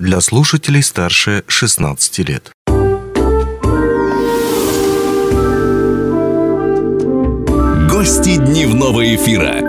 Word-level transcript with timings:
для 0.00 0.22
слушателей 0.22 0.82
старше 0.82 1.44
16 1.46 2.18
лет. 2.20 2.50
Гости 7.90 8.36
дневного 8.36 9.14
эфира. 9.14 9.60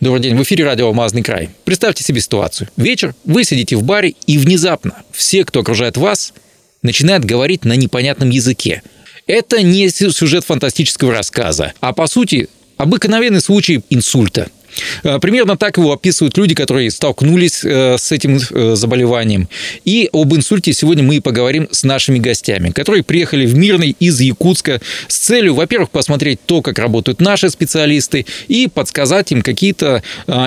Добрый 0.00 0.22
день, 0.22 0.36
в 0.36 0.42
эфире 0.42 0.64
радио 0.64 0.86
«Алмазный 0.86 1.22
край». 1.22 1.50
Представьте 1.64 2.02
себе 2.02 2.22
ситуацию. 2.22 2.68
Вечер, 2.78 3.14
вы 3.26 3.44
сидите 3.44 3.76
в 3.76 3.82
баре, 3.82 4.14
и 4.26 4.38
внезапно 4.38 5.02
все, 5.12 5.44
кто 5.44 5.60
окружает 5.60 5.98
вас, 5.98 6.32
начинают 6.80 7.26
говорить 7.26 7.66
на 7.66 7.74
непонятном 7.74 8.30
языке. 8.30 8.82
Это 9.26 9.62
не 9.62 9.90
сюжет 9.90 10.44
фантастического 10.44 11.12
рассказа, 11.12 11.74
а 11.80 11.92
по 11.92 12.06
сути 12.06 12.48
обыкновенный 12.78 13.42
случай 13.42 13.82
инсульта– 13.90 14.50
примерно 15.02 15.56
так 15.56 15.76
его 15.76 15.92
описывают 15.92 16.36
люди, 16.36 16.54
которые 16.54 16.90
столкнулись 16.90 17.64
э, 17.64 17.96
с 17.98 18.12
этим 18.12 18.38
э, 18.38 18.74
заболеванием. 18.74 19.48
И 19.84 20.08
об 20.12 20.34
инсульте 20.34 20.72
сегодня 20.72 21.02
мы 21.02 21.16
и 21.16 21.20
поговорим 21.20 21.68
с 21.70 21.82
нашими 21.82 22.18
гостями, 22.18 22.70
которые 22.70 23.02
приехали 23.02 23.46
в 23.46 23.54
Мирный 23.54 23.96
из 23.98 24.20
Якутска 24.20 24.80
с 25.08 25.16
целью, 25.16 25.54
во-первых, 25.54 25.90
посмотреть 25.90 26.40
то, 26.46 26.62
как 26.62 26.78
работают 26.78 27.20
наши 27.20 27.50
специалисты, 27.50 28.26
и 28.48 28.68
подсказать 28.68 29.32
им 29.32 29.42
какие-то 29.42 30.02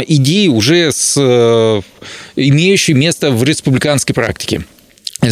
идеи 0.07 0.47
уже 0.47 0.91
с 0.91 1.17
имеющие 2.35 2.95
место 2.95 3.31
в 3.31 3.43
республиканской 3.43 4.13
практике. 4.13 4.63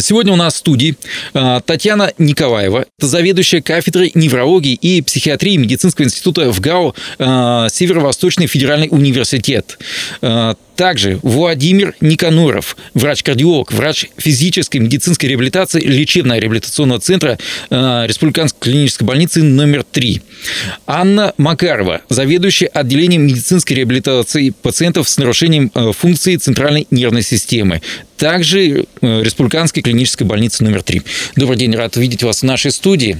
Сегодня 0.00 0.32
у 0.32 0.36
нас 0.36 0.54
в 0.54 0.56
студии 0.58 0.96
а, 1.34 1.60
Татьяна 1.60 2.12
Николаева, 2.18 2.86
заведующая 2.98 3.60
кафедрой 3.60 4.10
неврологии 4.14 4.74
и 4.74 5.02
психиатрии 5.02 5.56
медицинского 5.56 6.06
института 6.06 6.50
в 6.50 6.60
ГАУ 6.60 6.94
а, 7.18 7.68
Северо-Восточный 7.68 8.46
федеральный 8.46 8.88
университет. 8.90 9.78
А, 10.22 10.54
также 10.76 11.20
Владимир 11.22 11.94
Никаноров, 12.00 12.76
врач-кардиолог, 12.94 13.72
врач 13.72 14.06
физической 14.16 14.78
медицинской 14.78 15.28
реабилитации 15.28 15.80
лечебно-реабилитационного 15.80 16.98
центра 16.98 17.38
Республиканской 17.70 18.72
клинической 18.72 19.06
больницы 19.06 19.44
номер 19.44 19.84
3. 19.84 20.20
Анна 20.88 21.32
Макарова, 21.38 22.00
заведующая 22.08 22.66
отделением 22.66 23.24
медицинской 23.24 23.76
реабилитации 23.76 24.50
пациентов 24.50 25.08
с 25.08 25.16
нарушением 25.16 25.70
функции 25.92 26.34
центральной 26.36 26.88
нервной 26.90 27.22
системы 27.22 27.80
также 28.24 28.86
э, 29.02 29.22
Республиканской 29.22 29.82
клинической 29.82 30.26
больницы 30.26 30.64
номер 30.64 30.82
3. 30.82 31.02
Добрый 31.36 31.58
день, 31.58 31.76
рад 31.76 31.94
видеть 31.96 32.22
вас 32.22 32.40
в 32.40 32.42
нашей 32.44 32.70
студии. 32.70 33.18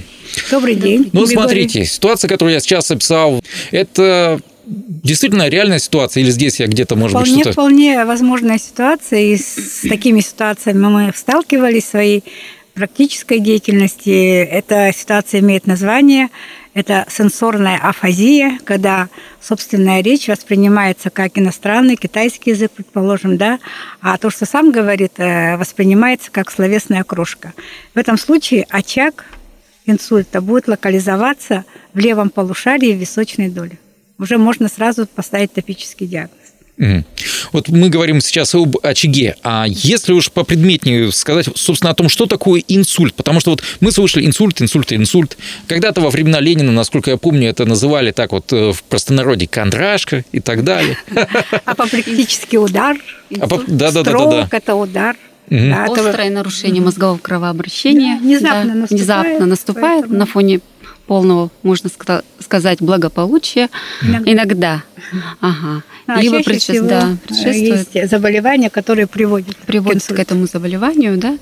Добрый 0.49 0.73
день. 0.73 1.11
Ну, 1.13 1.27
смотрите, 1.27 1.85
ситуация, 1.85 2.27
которую 2.27 2.55
я 2.55 2.59
сейчас 2.59 2.89
описал, 2.89 3.39
это 3.69 4.41
действительно 4.65 5.47
реальная 5.47 5.77
ситуация 5.77 6.23
или 6.23 6.31
здесь 6.31 6.59
я 6.59 6.65
где-то, 6.65 6.95
может 6.95 7.11
вполне, 7.11 7.33
быть, 7.33 7.41
что-то... 7.41 7.51
Вполне 7.51 8.03
возможная 8.03 8.57
ситуация, 8.57 9.19
и 9.19 9.37
с 9.37 9.87
такими 9.87 10.21
ситуациями 10.21 10.79
мы 10.79 11.13
сталкивались 11.15 11.83
в 11.83 11.89
своей 11.89 12.23
практической 12.73 13.37
деятельности. 13.37 14.09
Эта 14.09 14.91
ситуация 14.91 15.41
имеет 15.41 15.67
название 15.67 16.29
это 16.75 17.05
сенсорная 17.09 17.77
афазия, 17.77 18.59
когда 18.65 19.07
собственная 19.41 20.01
речь 20.01 20.27
воспринимается 20.27 21.09
как 21.09 21.37
иностранный, 21.39 21.95
китайский 21.95 22.51
язык, 22.51 22.71
предположим, 22.73 23.37
да, 23.37 23.59
а 24.01 24.17
то, 24.17 24.29
что 24.29 24.45
сам 24.45 24.71
говорит, 24.71 25.13
э, 25.17 25.55
воспринимается 25.55 26.29
как 26.31 26.51
словесная 26.51 27.03
крошка. 27.05 27.53
В 27.93 27.97
этом 27.97 28.17
случае 28.17 28.67
очаг 28.69 29.25
инсульта 29.85 30.41
будет 30.41 30.67
локализоваться 30.67 31.63
в 31.93 31.99
левом 31.99 32.29
полушарии 32.29 32.93
в 32.93 32.97
височной 32.97 33.49
доле. 33.49 33.79
Уже 34.19 34.37
можно 34.37 34.67
сразу 34.67 35.07
поставить 35.07 35.53
топический 35.53 36.07
диагноз. 36.07 36.39
Вот 37.55 37.69
мы 37.69 37.87
говорим 37.87 38.19
сейчас 38.19 38.53
об 38.53 38.75
очаге, 38.83 39.37
а 39.41 39.63
если 39.65 40.11
уж 40.11 40.29
по 40.29 40.43
предметнее 40.43 41.09
сказать, 41.13 41.47
собственно, 41.55 41.91
о 41.91 41.93
том, 41.93 42.09
что 42.09 42.25
такое 42.25 42.61
инсульт, 42.67 43.13
потому 43.13 43.39
что 43.39 43.51
вот 43.51 43.63
мы 43.79 43.93
слышали 43.93 44.25
инсульт, 44.25 44.61
инсульт, 44.61 44.91
инсульт. 44.91 45.37
Когда-то 45.65 46.01
во 46.01 46.09
времена 46.09 46.41
Ленина, 46.41 46.73
насколько 46.73 47.11
я 47.11 47.17
помню, 47.17 47.47
это 47.47 47.65
называли 47.65 48.11
так 48.11 48.33
вот 48.33 48.51
э, 48.51 48.73
в 48.73 48.83
простонародье 48.83 49.47
кондрашка 49.47 50.25
и 50.33 50.41
так 50.41 50.65
далее. 50.65 50.97
Апоплектический 51.63 52.57
удар, 52.57 52.97
да, 53.29 53.47
да, 53.47 53.91
да, 53.91 54.03
да, 54.03 54.03
да. 54.03 54.49
это 54.51 54.75
удар. 54.75 55.15
Угу. 55.49 55.59
Да, 55.69 55.85
Острое 55.85 56.11
это... 56.11 56.29
нарушение 56.29 56.81
мозгового 56.81 57.19
кровообращения 57.19 58.15
да, 58.15 58.21
внезапно, 58.21 58.65
да, 58.65 58.75
наступает, 58.75 58.89
внезапно 58.91 59.45
наступает 59.45 60.01
поэтому... 60.01 60.19
на 60.19 60.25
фоне 60.25 60.59
полного, 61.07 61.49
можно 61.63 61.89
сказать, 62.39 62.81
благополучия. 62.81 63.69
Иногда. 64.01 64.31
Иногда. 64.31 64.83
Ага. 65.41 65.83
А 66.07 66.21
Либо 66.21 66.43
предшествует, 66.43 66.87
да, 66.87 67.17
предшествует. 67.25 67.87
Есть 67.93 68.09
заболевания, 68.09 68.69
которые 68.69 69.07
приводят, 69.07 69.55
приводят 69.57 70.03
к, 70.03 70.07
к 70.07 70.19
этому 70.19 70.47
заболеванию, 70.47 71.17
да. 71.17 71.37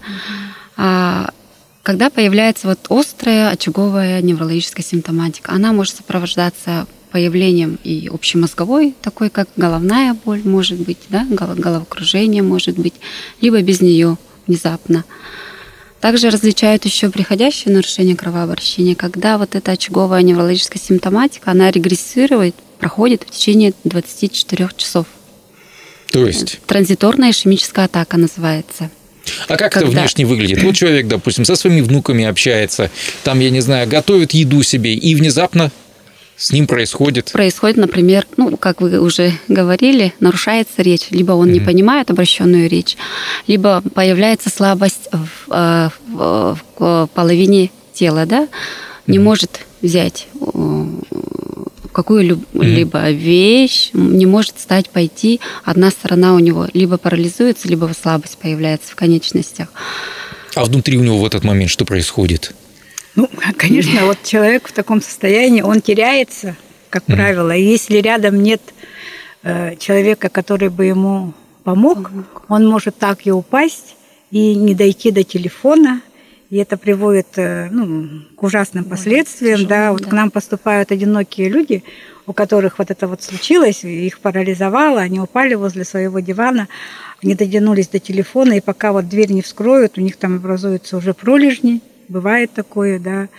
А, 0.78 1.30
когда 1.84 2.10
появляется 2.10 2.68
вот 2.68 2.80
острая 2.90 3.50
очаговая 3.50 4.22
неврологическая 4.22 4.86
симптоматика, 4.86 5.52
она 5.52 5.74
может 5.74 5.98
сопровождаться 5.98 6.88
появлением 7.12 7.78
и 7.84 8.10
общемозговой, 8.12 8.96
такой 9.02 9.30
как 9.30 9.48
головная 9.56 10.18
боль, 10.26 10.42
может 10.44 10.80
быть, 10.80 10.98
да, 11.10 11.28
головокружение 11.30 12.42
может 12.42 12.78
быть, 12.80 12.96
либо 13.40 13.62
без 13.62 13.82
нее 13.82 14.18
внезапно. 14.48 15.04
Также 16.04 16.32
различают 16.32 16.84
еще 16.84 17.10
приходящее 17.10 17.74
нарушение 17.74 18.14
кровообращения, 18.14 18.94
когда 18.94 19.38
вот 19.38 19.56
эта 19.56 19.72
очаговая 19.72 20.22
неврологическая 20.22 20.78
симптоматика, 20.78 21.52
она 21.52 21.72
регрессирует, 21.72 22.56
проходит 22.78 23.24
в 23.24 23.32
течение 23.32 23.74
24 23.86 24.68
часов. 24.76 25.06
То 26.12 26.28
есть? 26.28 26.60
Транзиторная 26.68 27.32
ишемическая 27.32 27.86
атака 27.86 28.18
называется. 28.18 28.92
А 29.48 29.56
как 29.56 29.72
Когда? 29.72 29.88
это 29.88 29.98
внешне 29.98 30.26
выглядит? 30.26 30.62
Вот 30.62 30.76
человек, 30.76 31.08
допустим, 31.08 31.46
со 31.46 31.56
своими 31.56 31.80
внуками 31.80 32.26
общается, 32.26 32.92
там, 33.24 33.40
я 33.40 33.50
не 33.50 33.62
знаю, 33.62 33.88
готовит 33.88 34.34
еду 34.34 34.62
себе, 34.62 34.96
и 34.96 35.16
внезапно 35.16 35.72
с 36.44 36.52
ним 36.52 36.68
происходит? 36.68 37.32
Происходит, 37.32 37.78
например, 37.78 38.28
ну, 38.36 38.58
как 38.58 38.82
вы 38.82 39.00
уже 39.00 39.32
говорили, 39.48 40.14
нарушается 40.20 40.82
речь. 40.82 41.08
Либо 41.10 41.32
он 41.32 41.48
mm-hmm. 41.48 41.52
не 41.52 41.60
понимает 41.62 42.12
обращенную 42.12 42.68
речь, 42.70 42.98
либо 43.48 43.82
появляется 43.96 44.50
слабость 44.50 45.08
в, 45.14 45.50
э, 45.50 45.90
в, 46.10 46.60
в 46.78 47.10
половине 47.14 47.72
тела, 47.94 48.26
да, 48.26 48.50
не 49.08 49.18
mm-hmm. 49.18 49.22
может 49.22 49.62
взять 49.82 50.28
э, 50.36 50.86
какую-либо 51.94 52.42
mm-hmm. 52.52 53.14
вещь, 53.14 53.92
не 53.94 54.26
может 54.26 54.58
встать, 54.58 54.90
пойти. 54.90 55.40
Одна 55.64 55.92
сторона 55.92 56.34
у 56.34 56.40
него 56.40 56.68
либо 56.74 56.98
парализуется, 56.98 57.70
либо 57.70 57.90
слабость 57.98 58.38
появляется 58.38 58.92
в 58.92 58.96
конечностях. 58.96 59.70
А 60.56 60.66
внутри 60.66 60.98
у 60.98 61.04
него 61.04 61.20
в 61.20 61.26
этот 61.26 61.46
момент 61.46 61.72
что 61.72 61.86
происходит? 61.86 62.54
Ну, 63.16 63.30
конечно, 63.58 64.06
вот 64.06 64.24
человек 64.24 64.68
в 64.68 64.72
таком 64.72 65.02
состоянии, 65.02 65.62
он 65.62 65.82
теряется, 65.82 66.56
как 66.90 67.04
правило. 67.04 67.56
И 67.56 67.62
если 67.62 67.98
рядом 67.98 68.42
нет 68.42 68.62
э, 69.44 69.76
человека, 69.78 70.30
который 70.30 70.70
бы 70.70 70.86
ему 70.86 71.34
помог, 71.64 72.12
он 72.50 72.68
может 72.68 72.98
так 72.98 73.26
и 73.26 73.32
упасть 73.32 73.96
и 74.32 74.56
не 74.56 74.74
дойти 74.74 75.12
до 75.12 75.24
телефона. 75.24 76.02
И 76.50 76.58
это 76.58 76.78
приводит 76.78 77.28
э, 77.38 77.70
ну, 77.72 78.24
к 78.36 78.44
ужасным 78.44 78.86
последствиям. 78.86 79.60
Тяжело, 79.60 79.70
да, 79.70 79.92
вот 79.92 80.02
да. 80.02 80.10
к 80.10 80.14
нам 80.14 80.32
поступают 80.32 80.92
одинокие 80.92 81.50
люди, 81.50 81.84
у 82.26 82.34
которых 82.34 82.80
вот 82.80 82.90
это 82.90 83.08
вот 83.08 83.22
случилось, 83.22 83.84
их 83.84 84.20
парализовало, 84.20 85.02
они 85.02 85.20
упали 85.20 85.56
возле 85.56 85.84
своего 85.84 86.20
дивана, 86.20 86.68
не 87.22 87.36
дотянулись 87.36 87.88
до 87.88 88.00
телефона, 88.00 88.54
и 88.54 88.62
пока 88.62 88.92
вот 88.92 89.10
дверь 89.10 89.32
не 89.32 89.42
вскроют, 89.42 89.98
у 89.98 90.02
них 90.02 90.18
там 90.18 90.36
образуются 90.36 90.98
уже 90.98 91.14
пролежни, 91.14 91.82
бывает 92.08 92.52
такое, 92.54 93.00
да. 93.00 93.30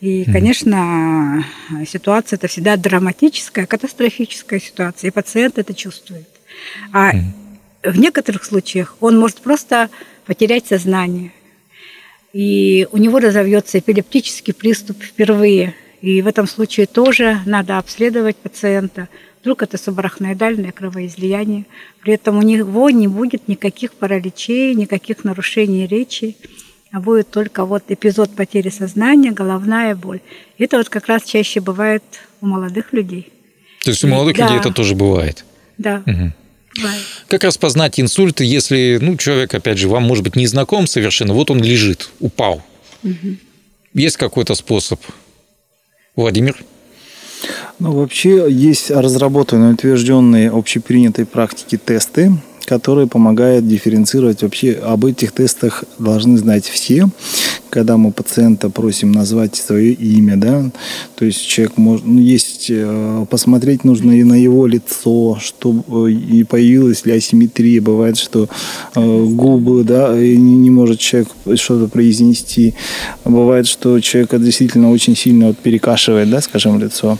И, 0.00 0.24
конечно, 0.24 1.44
ситуация 1.86 2.38
это 2.38 2.48
всегда 2.48 2.76
драматическая, 2.76 3.66
катастрофическая 3.66 4.58
ситуация, 4.58 5.08
и 5.08 5.12
пациент 5.12 5.58
это 5.58 5.74
чувствует. 5.74 6.28
А 6.92 7.12
в 7.82 7.98
некоторых 7.98 8.44
случаях 8.44 8.96
он 9.00 9.18
может 9.18 9.38
просто 9.38 9.90
потерять 10.24 10.66
сознание, 10.66 11.32
и 12.32 12.86
у 12.92 12.96
него 12.96 13.18
разовьется 13.18 13.78
эпилептический 13.78 14.54
приступ 14.54 15.02
впервые. 15.02 15.74
И 16.00 16.22
в 16.22 16.26
этом 16.26 16.46
случае 16.46 16.86
тоже 16.86 17.40
надо 17.44 17.76
обследовать 17.76 18.36
пациента. 18.36 19.08
Вдруг 19.42 19.62
это 19.62 19.76
субарахноидальное 19.76 20.72
кровоизлияние. 20.72 21.66
При 22.00 22.14
этом 22.14 22.38
у 22.38 22.42
него 22.42 22.88
не 22.90 23.08
будет 23.08 23.48
никаких 23.48 23.92
параличей, 23.92 24.74
никаких 24.74 25.24
нарушений 25.24 25.86
речи 25.86 26.36
а 26.92 27.00
будет 27.00 27.30
только 27.30 27.64
вот 27.64 27.84
эпизод 27.88 28.34
потери 28.34 28.68
сознания, 28.68 29.30
головная 29.30 29.94
боль. 29.94 30.20
Это 30.58 30.78
вот 30.78 30.88
как 30.88 31.06
раз 31.06 31.22
чаще 31.24 31.60
бывает 31.60 32.02
у 32.40 32.46
молодых 32.46 32.92
людей. 32.92 33.32
То 33.84 33.90
есть 33.90 34.04
у 34.04 34.08
молодых 34.08 34.36
да. 34.36 34.44
людей 34.44 34.58
это 34.58 34.72
тоже 34.72 34.94
бывает? 34.94 35.44
Да. 35.78 36.02
Угу. 36.06 36.32
Бывает. 36.76 37.02
Как 37.28 37.44
распознать 37.44 37.98
инсульт, 37.98 38.40
если 38.40 38.98
ну, 39.00 39.16
человек, 39.16 39.54
опять 39.54 39.78
же, 39.78 39.88
вам 39.88 40.04
может 40.04 40.24
быть 40.24 40.36
не 40.36 40.46
знаком 40.46 40.86
совершенно, 40.86 41.32
вот 41.32 41.50
он 41.50 41.62
лежит, 41.62 42.10
упал. 42.20 42.62
Угу. 43.02 43.36
Есть 43.94 44.16
какой-то 44.16 44.54
способ? 44.54 45.00
Владимир? 46.16 46.56
Ну, 47.78 47.92
вообще 47.92 48.46
есть 48.50 48.90
разработанные, 48.90 49.72
утвержденные 49.72 50.50
общепринятой 50.50 51.24
практики 51.24 51.78
тесты, 51.78 52.32
который 52.64 53.06
помогает 53.06 53.66
дифференцировать 53.66 54.42
вообще. 54.42 54.72
Об 54.72 55.04
этих 55.04 55.32
тестах 55.32 55.84
должны 55.98 56.38
знать 56.38 56.66
все. 56.66 57.08
Когда 57.70 57.96
мы 57.96 58.12
пациента 58.12 58.68
просим 58.68 59.12
назвать 59.12 59.56
свое 59.56 59.92
имя, 59.92 60.36
да, 60.36 60.70
то 61.14 61.24
есть 61.24 61.46
человек 61.46 61.76
может, 61.76 62.06
ну, 62.06 62.20
есть, 62.20 62.66
э, 62.68 63.26
посмотреть 63.30 63.84
нужно 63.84 64.12
и 64.12 64.24
на 64.24 64.34
его 64.34 64.66
лицо, 64.66 65.38
чтобы 65.40 66.12
и 66.12 66.44
появилась 66.44 67.06
ли 67.06 67.12
асимметрия. 67.12 67.80
Бывает, 67.80 68.16
что 68.16 68.48
э, 68.94 69.24
губы, 69.24 69.84
да, 69.84 70.20
и 70.20 70.36
не, 70.36 70.56
не 70.56 70.70
может 70.70 70.98
человек 70.98 71.28
что-то 71.56 71.88
произнести. 71.88 72.74
Бывает, 73.24 73.66
что 73.66 74.00
человека 74.00 74.38
действительно 74.38 74.90
очень 74.90 75.16
сильно 75.16 75.48
вот 75.48 75.58
перекашивает, 75.58 76.30
да, 76.30 76.40
скажем, 76.40 76.80
лицо. 76.80 77.18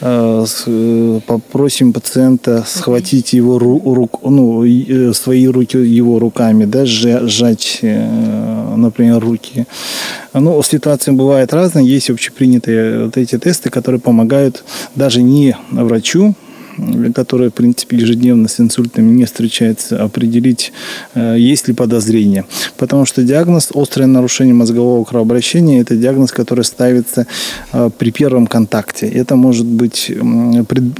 Э, 0.00 0.44
э, 0.66 1.20
попросим 1.26 1.92
пациента 1.92 2.64
схватить 2.66 3.32
его 3.32 3.58
ру, 3.58 3.80
рук, 3.94 4.20
ну, 4.24 4.64
э, 4.64 5.12
свои 5.12 5.46
руки 5.46 5.76
его 5.76 6.18
руками, 6.18 6.64
да, 6.64 6.84
сжать, 6.86 7.78
э, 7.82 8.31
например, 8.76 9.20
руки. 9.20 9.66
Ну, 10.32 10.62
ситуации 10.66 11.12
бывают 11.12 11.52
разные. 11.52 11.86
Есть 11.86 12.10
общепринятые 12.10 13.04
вот 13.04 13.16
эти 13.16 13.38
тесты, 13.38 13.70
которые 13.70 14.00
помогают 14.00 14.64
даже 14.94 15.22
не 15.22 15.56
врачу, 15.70 16.34
которая, 17.14 17.50
в 17.50 17.54
принципе, 17.54 17.96
ежедневно 17.96 18.48
с 18.48 18.60
инсультами 18.60 19.10
не 19.12 19.24
встречается, 19.24 20.02
определить, 20.02 20.72
э, 21.14 21.36
есть 21.38 21.68
ли 21.68 21.74
подозрение. 21.74 22.44
Потому 22.76 23.06
что 23.06 23.22
диагноз 23.22 23.70
острое 23.74 24.06
нарушение 24.06 24.54
мозгового 24.54 25.04
кровообращения– 25.04 25.80
это 25.82 25.96
диагноз, 25.96 26.32
который 26.32 26.64
ставится 26.64 27.26
э, 27.72 27.90
при 27.96 28.10
первом 28.10 28.46
контакте. 28.46 29.06
Это 29.06 29.36
может 29.36 29.66
быть 29.66 30.10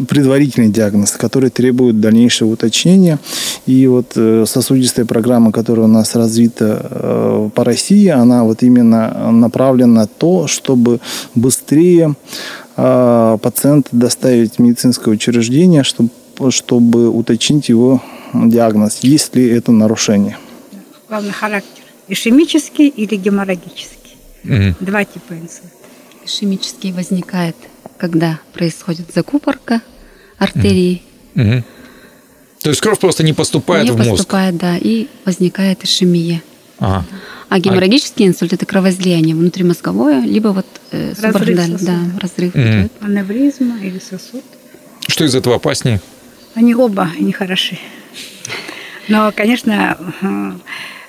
предварительный 0.08 0.68
диагноз, 0.68 1.12
который 1.12 1.50
требует 1.50 2.00
дальнейшего 2.00 2.50
уточнения. 2.50 3.18
И 3.66 3.86
вот 3.86 4.12
э, 4.16 4.44
сосудистая 4.46 5.06
программа, 5.06 5.52
которая 5.52 5.86
у 5.86 5.90
нас 5.90 6.14
развита 6.14 7.50
по 7.54 7.64
России, 7.64 8.08
она 8.08 8.44
вот 8.44 8.62
именно 8.62 9.30
направлена 9.30 9.92
на 9.92 10.06
то, 10.06 10.46
чтобы 10.46 11.00
быстрее 11.34 12.14
пациента 12.74 13.90
доставить 13.92 14.56
в 14.56 14.58
медицинское 14.60 15.10
учреждение, 15.10 15.82
чтобы, 15.82 16.10
чтобы 16.50 17.08
уточнить 17.08 17.68
его 17.68 18.02
диагноз, 18.32 19.00
есть 19.02 19.34
ли 19.36 19.48
это 19.48 19.72
нарушение. 19.72 20.38
Главный 21.08 21.32
характер. 21.32 21.84
Ишемический 22.08 22.88
или 22.88 23.16
геморрагический. 23.16 24.16
Угу. 24.44 24.76
Два 24.80 25.04
типа 25.04 25.34
инсульта. 25.34 25.70
Ишемический 26.24 26.92
возникает, 26.92 27.56
когда 27.98 28.40
происходит 28.52 29.12
закупорка 29.14 29.82
артерии. 30.38 31.02
Угу. 31.34 31.64
То 32.62 32.70
есть 32.70 32.80
кровь 32.80 32.98
просто 32.98 33.24
не 33.24 33.32
поступает 33.32 33.84
не 33.84 33.90
в 33.90 33.96
мозг? 33.96 34.04
Не 34.04 34.16
поступает, 34.16 34.56
да, 34.56 34.76
и 34.76 35.08
возникает 35.24 35.84
ишемия. 35.84 36.42
Ага. 36.78 37.04
А 37.52 37.58
геморрагический 37.58 38.26
инсульт– 38.26 38.52
это 38.54 38.64
кровоизлияние 38.64 39.36
внутримозговое, 39.36 40.22
либо 40.22 40.48
вот 40.48 40.64
э, 40.90 41.12
разрыв 41.20 41.82
да, 41.82 41.98
разрыв. 42.18 42.54
Mm. 42.54 42.90
Аневризма 43.02 43.78
или 43.78 43.98
сосуд. 43.98 44.42
Что 45.06 45.24
из 45.26 45.34
этого 45.34 45.56
опаснее? 45.56 46.00
Они 46.54 46.74
оба 46.74 47.10
нехороши. 47.20 47.78
Но, 49.06 49.30
конечно, 49.36 49.98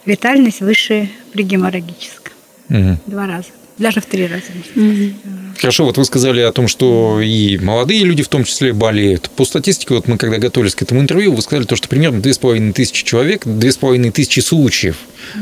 летальность 0.05 0.59
выше 0.59 1.09
при 1.31 1.43
геморрагическом. 1.43 2.33
Mm. 2.67 2.97
Два 3.05 3.25
раза. 3.25 3.47
Даже 3.83 3.99
в 3.99 4.05
три 4.05 4.27
раза. 4.27 4.43
Хорошо, 5.59 5.83
вот 5.83 5.97
вы 5.97 6.05
сказали 6.05 6.39
о 6.39 6.53
том, 6.53 6.69
что 6.69 7.19
и 7.19 7.57
молодые 7.57 8.05
люди 8.05 8.23
в 8.23 8.29
том 8.29 8.45
числе 8.45 8.71
болеют. 8.71 9.29
По 9.35 9.43
статистике, 9.43 9.93
вот 9.93 10.07
мы 10.07 10.17
когда 10.17 10.37
готовились 10.37 10.73
к 10.73 10.81
этому 10.81 11.01
интервью, 11.01 11.33
вы 11.33 11.41
сказали 11.41 11.65
то, 11.65 11.75
что 11.75 11.89
примерно 11.89 12.21
2500 12.21 12.95
человек, 12.95 13.41
2500 13.45 14.43
случаев 14.43 14.95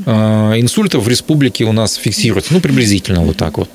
э, 0.07 0.11
инсультов 0.57 1.03
в 1.03 1.07
республике 1.07 1.65
у 1.65 1.71
нас 1.71 1.93
фиксируется, 1.93 2.51
ну, 2.51 2.61
приблизительно 2.61 3.21
вот 3.21 3.37
так 3.37 3.59
вот. 3.59 3.69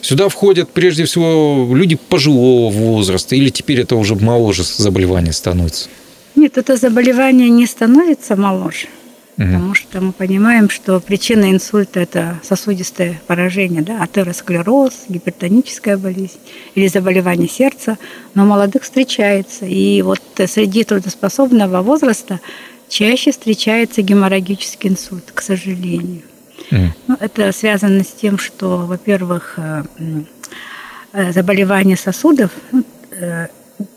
Сюда 0.00 0.28
входят 0.28 0.70
прежде 0.70 1.06
всего 1.06 1.68
люди 1.74 1.96
пожилого 1.96 2.70
возраста, 2.70 3.34
или 3.34 3.48
теперь 3.48 3.80
это 3.80 3.96
уже 3.96 4.14
моложе 4.14 4.62
заболевание 4.62 5.32
становится? 5.32 5.88
Нет, 6.36 6.56
это 6.56 6.76
заболевание 6.76 7.50
не 7.50 7.66
становится 7.66 8.36
моложе. 8.36 8.86
Угу. 9.36 9.46
Потому 9.46 9.74
что 9.74 10.00
мы 10.00 10.12
понимаем, 10.12 10.70
что 10.70 11.00
причина 11.00 11.50
инсульта– 11.50 12.00
это 12.00 12.40
сосудистое 12.42 13.20
поражение, 13.26 13.82
да, 13.82 14.02
атеросклероз, 14.02 15.06
гипертоническая 15.08 15.96
болезнь 15.96 16.38
или 16.74 16.86
заболевание 16.86 17.48
сердца. 17.48 17.98
Но 18.34 18.44
у 18.44 18.46
молодых 18.46 18.84
встречается. 18.84 19.66
И 19.66 20.02
вот 20.02 20.20
среди 20.46 20.84
трудоспособного 20.84 21.82
возраста 21.82 22.38
чаще 22.88 23.32
встречается 23.32 24.02
геморрагический 24.02 24.90
инсульт, 24.90 25.32
к 25.34 25.40
сожалению. 25.40 26.22
Mm. 26.70 26.88
Ну, 27.08 27.16
это 27.18 27.50
связано 27.52 28.04
с 28.04 28.12
тем, 28.12 28.38
что, 28.38 28.86
во-первых, 28.86 29.54
э, 29.56 29.82
э, 31.12 31.32
заболевание 31.32 31.96
сосудов, 31.96 32.52
ну, 32.70 32.84
э, 33.10 33.48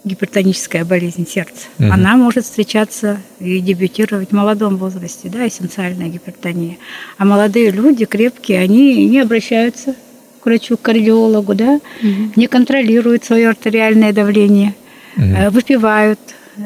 гипертоническая 0.04 0.86
болезнь 0.86 1.28
сердца, 1.28 1.68
угу. 1.80 1.92
она 1.92 2.16
может 2.16 2.46
встречаться 2.46 3.20
и 3.40 3.60
дебютировать 3.60 4.30
в 4.30 4.34
молодом 4.34 4.78
возрасте, 4.78 5.30
да, 5.30 5.48
эссенциальная 5.48 6.10
гипертония. 6.10 6.78
А 7.18 7.26
молодые 7.26 7.72
люди, 7.72 8.06
крепкие, 8.06 8.60
они 8.60 9.06
не 9.06 9.20
обращаются 9.20 9.96
к 10.42 10.46
врачу, 10.46 10.78
к 10.78 10.82
кардиологу, 10.82 11.54
да, 11.54 11.80
угу. 12.02 12.32
не 12.36 12.48
контролируют 12.48 13.26
свое 13.26 13.50
артериальное 13.50 14.14
давление, 14.14 14.74
угу. 15.16 15.52
выпивают, 15.52 16.20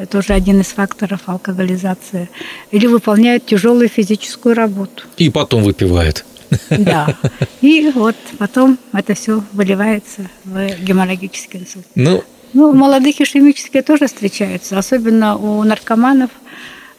тоже 0.10 0.34
один 0.34 0.62
из 0.62 0.68
факторов 0.68 1.22
алкоголизации, 1.26 2.30
или 2.72 2.88
выполняют 2.88 3.46
тяжелую 3.46 3.90
физическую 3.90 4.56
работу. 4.56 5.04
И 5.18 5.30
потом 5.30 5.64
выпивают. 5.64 6.26
Да. 6.70 7.18
И 7.62 7.92
вот 7.94 8.16
потом 8.38 8.78
это 8.94 9.14
все 9.16 9.44
выливается 9.54 10.30
в 10.44 10.70
геморрагический 10.82 11.60
инсульт. 11.60 11.86
Ну, 11.96 12.24
ну, 12.54 12.70
у 12.70 12.74
молодых 12.74 13.22
ишемические 13.22 13.84
тоже 13.84 14.08
встречаются, 14.08 14.78
особенно 14.78 15.38
у 15.38 15.64
наркоманов, 15.64 16.32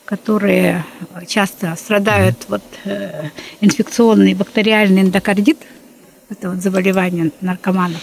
которые 0.05 0.85
часто 1.27 1.75
страдают 1.77 2.37
вот 2.49 2.63
э, 2.85 3.31
инфекционный 3.61 4.35
бактериальный 4.35 5.03
эндокардит, 5.03 5.59
это 6.31 6.51
вот 6.51 6.63
заболевание 6.63 7.31
наркоманов. 7.41 8.01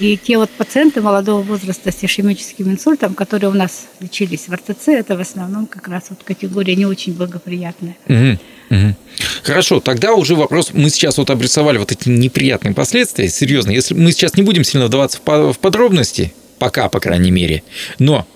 И 0.00 0.16
те 0.16 0.38
вот 0.38 0.50
пациенты 0.50 1.00
молодого 1.00 1.42
возраста 1.42 1.92
с 1.92 2.02
ишемическим 2.02 2.70
инсультом, 2.70 3.14
которые 3.14 3.50
у 3.50 3.54
нас 3.54 3.86
лечились 4.00 4.48
в 4.48 4.54
РТЦ, 4.54 4.88
это 4.88 5.16
в 5.16 5.20
основном 5.20 5.66
как 5.66 5.88
раз 5.88 6.04
вот 6.10 6.22
категория 6.24 6.74
не 6.74 6.86
очень 6.86 7.14
благоприятная. 7.14 7.96
Угу, 8.08 8.38
угу. 8.70 8.96
Хорошо, 9.42 9.80
тогда 9.80 10.14
уже 10.14 10.34
вопрос, 10.34 10.70
мы 10.72 10.90
сейчас 10.90 11.18
вот 11.18 11.30
обрисовали 11.30 11.78
вот 11.78 11.92
эти 11.92 12.08
неприятные 12.08 12.74
последствия, 12.74 13.28
серьезно, 13.28 13.70
если 13.70 13.94
мы 13.94 14.12
сейчас 14.12 14.34
не 14.34 14.42
будем 14.42 14.64
сильно 14.64 14.86
вдаваться 14.86 15.18
в 15.24 15.58
подробности, 15.58 16.34
Пока, 16.58 16.88
по 16.88 17.00
крайней 17.00 17.30
мере. 17.30 17.62
Но 17.98 18.26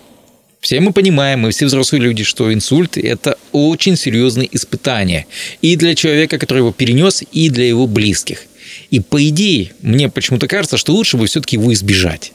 все 0.61 0.81
мы 0.81 0.93
понимаем, 0.93 1.41
мы 1.41 1.51
все 1.53 1.67
взрослые 1.67 2.03
люди, 2.03 2.23
что 2.23 2.53
инсульт– 2.53 2.97
это 2.99 3.39
очень 3.53 3.97
серьезное 3.97 4.49
испытание 4.51 5.27
и 5.63 5.75
для 5.77 5.95
человека, 5.95 6.39
который 6.39 6.59
его 6.59 6.73
перенес, 6.73 7.23
и 7.33 7.49
для 7.49 7.67
его 7.67 7.87
близких. 7.87 8.45
И 8.91 9.01
по 9.01 9.27
идее, 9.27 9.73
мне 9.81 10.11
почему-то 10.11 10.47
кажется, 10.47 10.77
что 10.77 10.93
лучше 10.93 11.17
бы 11.17 11.27
все-таки 11.27 11.57
его 11.57 11.73
избежать. 11.73 12.33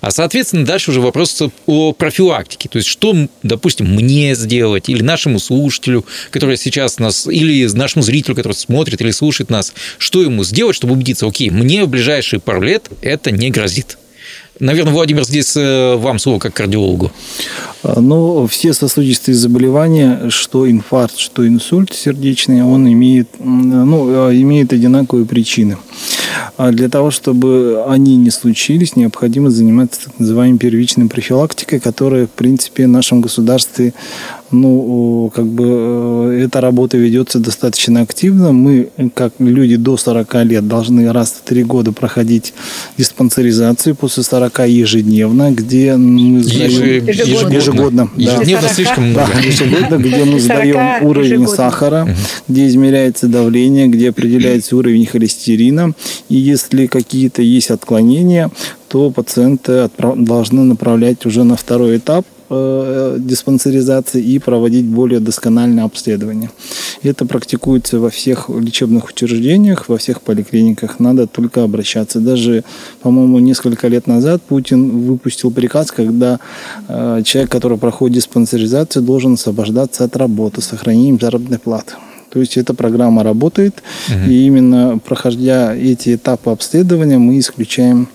А, 0.00 0.10
соответственно, 0.10 0.64
дальше 0.64 0.90
уже 0.90 1.00
вопрос 1.00 1.40
о 1.66 1.92
профилактике. 1.92 2.68
То 2.68 2.78
есть, 2.78 2.88
что, 2.88 3.28
допустим, 3.42 3.86
мне 3.94 4.34
сделать, 4.34 4.88
или 4.88 5.02
нашему 5.02 5.38
слушателю, 5.38 6.04
который 6.30 6.56
сейчас 6.56 6.98
нас, 6.98 7.26
или 7.26 7.66
нашему 7.66 8.02
зрителю, 8.02 8.34
который 8.34 8.54
смотрит 8.54 9.00
или 9.00 9.10
слушает 9.10 9.50
нас, 9.50 9.72
что 9.98 10.22
ему 10.22 10.42
сделать, 10.42 10.74
чтобы 10.74 10.94
убедиться, 10.94 11.26
окей, 11.26 11.50
мне 11.50 11.84
в 11.84 11.88
ближайшие 11.88 12.40
пару 12.40 12.62
лет 12.62 12.88
это 13.02 13.30
не 13.30 13.50
грозит. 13.50 13.98
Наверное, 14.60 14.92
Владимир, 14.92 15.24
здесь 15.24 15.56
э, 15.56 15.94
вам 15.96 16.18
слово 16.18 16.40
как 16.40 16.54
кардиологу. 16.54 17.12
А, 17.84 18.00
ну, 18.00 18.46
все 18.48 18.72
сосудистые 18.72 19.36
заболевания, 19.36 20.30
что 20.30 20.68
инфаркт, 20.68 21.16
что 21.16 21.46
инсульт 21.46 21.92
сердечный, 21.94 22.64
он 22.64 22.92
имеет, 22.92 23.28
ну, 23.38 24.26
а, 24.26 24.34
имеет 24.34 24.72
одинаковые 24.72 25.26
причины. 25.26 25.78
А 26.56 26.72
для 26.72 26.88
того, 26.88 27.12
чтобы 27.12 27.84
они 27.86 28.16
не 28.16 28.30
случились, 28.30 28.96
необходимо 28.96 29.50
заниматься 29.50 30.06
так 30.06 30.18
называемой 30.18 30.58
первичной 30.58 31.06
профилактикой, 31.06 31.78
которая, 31.78 32.26
в 32.26 32.30
принципе, 32.30 32.86
в 32.86 32.88
нашем 32.88 33.20
государстве 33.20 33.94
ну, 34.50 35.30
как 35.34 35.46
бы 35.46 35.64
э, 35.66 36.44
эта 36.44 36.60
работа 36.60 36.96
ведется 36.96 37.38
достаточно 37.38 38.00
активно. 38.00 38.52
Мы, 38.52 38.88
как 39.14 39.34
люди 39.38 39.76
до 39.76 39.96
40 39.96 40.44
лет, 40.44 40.66
должны 40.66 41.12
раз 41.12 41.32
в 41.32 41.46
три 41.46 41.64
года 41.64 41.92
проходить 41.92 42.54
диспансеризацию 42.96 43.94
после 43.94 44.22
40 44.22 44.68
ежедневно, 44.68 45.52
где 45.52 45.96
мы 45.96 46.42
сдаем... 46.42 47.06
Ежегодно. 47.06 47.54
Ежегодно, 47.54 48.10
ежедневно 48.16 48.68
да. 48.68 48.74
слишком 48.74 49.04
много. 49.10 49.32
Да, 49.34 49.40
ежегодно, 49.40 49.96
где 49.96 50.24
мы 50.24 50.40
сдаем 50.40 51.06
уровень 51.06 51.30
ежегодно. 51.30 51.56
сахара, 51.56 52.16
где 52.48 52.68
измеряется 52.68 53.28
давление, 53.28 53.88
где 53.88 54.10
определяется 54.10 54.76
уровень 54.76 55.06
холестерина. 55.06 55.92
И 56.28 56.36
если 56.36 56.86
какие-то 56.86 57.42
есть 57.42 57.70
отклонения, 57.70 58.50
то 58.88 59.10
пациенты 59.10 59.90
должны 59.98 60.64
направлять 60.64 61.26
уже 61.26 61.44
на 61.44 61.56
второй 61.56 61.98
этап 61.98 62.24
э, 62.50 63.16
диспансеризации 63.18 64.22
и 64.22 64.38
проводить 64.38 64.86
более 64.86 65.20
доскональное 65.20 65.84
обследование. 65.84 66.50
Это 67.02 67.26
практикуется 67.26 67.98
во 68.00 68.10
всех 68.10 68.48
лечебных 68.48 69.10
учреждениях, 69.10 69.88
во 69.88 69.96
всех 69.96 70.22
поликлиниках. 70.22 71.00
Надо 71.00 71.26
только 71.26 71.62
обращаться. 71.62 72.20
Даже, 72.20 72.64
по-моему, 73.02 73.38
несколько 73.38 73.88
лет 73.88 74.06
назад 74.06 74.42
Путин 74.42 75.06
выпустил 75.06 75.50
приказ, 75.50 75.90
когда 75.90 76.40
э, 76.88 77.22
человек, 77.24 77.50
который 77.50 77.78
проходит 77.78 78.16
диспансеризацию, 78.16 79.02
должен 79.02 79.34
освобождаться 79.34 80.04
от 80.04 80.16
работы, 80.16 80.60
сохранением 80.62 81.18
заработной 81.20 81.58
платы. 81.58 81.94
То 82.30 82.40
есть 82.40 82.56
эта 82.56 82.74
программа 82.74 83.22
работает, 83.22 83.82
угу. 84.08 84.30
и 84.30 84.46
именно 84.46 84.98
проходя 84.98 85.74
эти 85.74 86.14
этапы 86.14 86.50
обследования, 86.50 87.18
мы 87.18 87.38
исключаем 87.38 88.08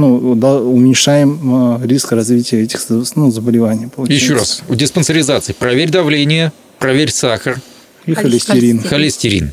ну, 0.00 0.34
да, 0.34 0.60
уменьшаем 0.60 1.80
э, 1.82 1.86
риск 1.86 2.12
развития 2.12 2.62
этих 2.62 2.80
ну, 2.88 3.30
заболеваний. 3.30 3.88
Получается. 3.88 4.24
Еще 4.24 4.34
раз, 4.34 4.62
в 4.68 4.76
диспансеризации 4.76 5.52
проверь 5.52 5.90
давление, 5.90 6.52
проверь 6.78 7.10
сахар. 7.10 7.60
И 8.06 8.14
холестерин. 8.14 8.82
Холестерин. 8.82 9.52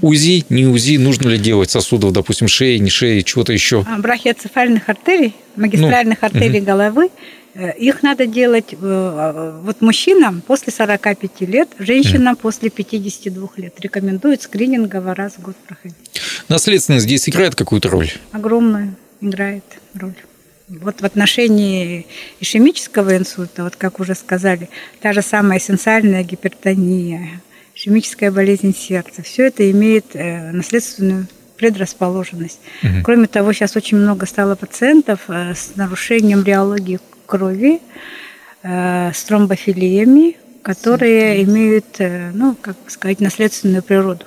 УЗИ, 0.00 0.44
не 0.48 0.66
УЗИ, 0.66 0.96
нужно 0.96 1.28
ли 1.28 1.38
делать 1.38 1.70
сосудов, 1.70 2.12
допустим, 2.12 2.48
шеи, 2.48 2.78
не 2.78 2.90
шеи, 2.90 3.20
чего-то 3.20 3.52
еще? 3.52 3.84
А, 3.88 3.98
брахиоцефальных 3.98 4.88
артерий, 4.88 5.34
магистральных 5.56 6.22
ну, 6.22 6.26
артерий 6.26 6.60
угу. 6.60 6.66
головы 6.66 7.10
Э, 7.58 7.76
их 7.76 8.02
надо 8.04 8.26
делать 8.26 8.72
э, 8.72 9.60
вот 9.64 9.80
мужчинам 9.80 10.42
после 10.42 10.72
45 10.72 11.40
лет, 11.40 11.68
женщинам 11.80 12.34
mm. 12.34 12.38
после 12.40 12.70
52 12.70 13.48
лет. 13.56 13.74
Рекомендуют 13.80 14.42
скринингово 14.42 15.14
раз 15.14 15.34
в 15.34 15.42
год 15.42 15.56
проходить. 15.66 15.96
Наследственность 16.48 17.04
здесь 17.04 17.28
играет 17.28 17.56
какую-то 17.56 17.88
роль? 17.88 18.10
Огромную 18.30 18.94
играет 19.20 19.64
роль. 19.94 20.14
Вот 20.68 21.00
в 21.00 21.04
отношении 21.04 22.06
ишемического 22.40 23.16
инсульта, 23.16 23.64
вот 23.64 23.76
как 23.76 24.00
уже 24.00 24.14
сказали, 24.14 24.68
та 25.00 25.12
же 25.14 25.22
самая 25.22 25.58
эссенциальная 25.58 26.22
гипертония, 26.22 27.40
ишемическая 27.74 28.30
болезнь 28.30 28.74
сердца, 28.76 29.22
все 29.22 29.46
это 29.46 29.70
имеет 29.70 30.14
э, 30.14 30.52
наследственную 30.52 31.26
предрасположенность. 31.56 32.60
Угу. 32.82 33.02
Кроме 33.02 33.26
того, 33.28 33.52
сейчас 33.52 33.76
очень 33.76 33.96
много 33.96 34.26
стало 34.26 34.56
пациентов 34.56 35.20
с 35.28 35.74
нарушением 35.76 36.44
реологии 36.44 37.00
крови 37.26 37.80
э, 38.62 39.12
с 39.12 39.24
тромбофилиями, 39.24 40.36
которые 40.62 41.42
имеют, 41.44 41.98
э, 41.98 42.30
ну, 42.34 42.56
как 42.60 42.76
сказать, 42.88 43.20
наследственную 43.20 43.82
природу. 43.82 44.24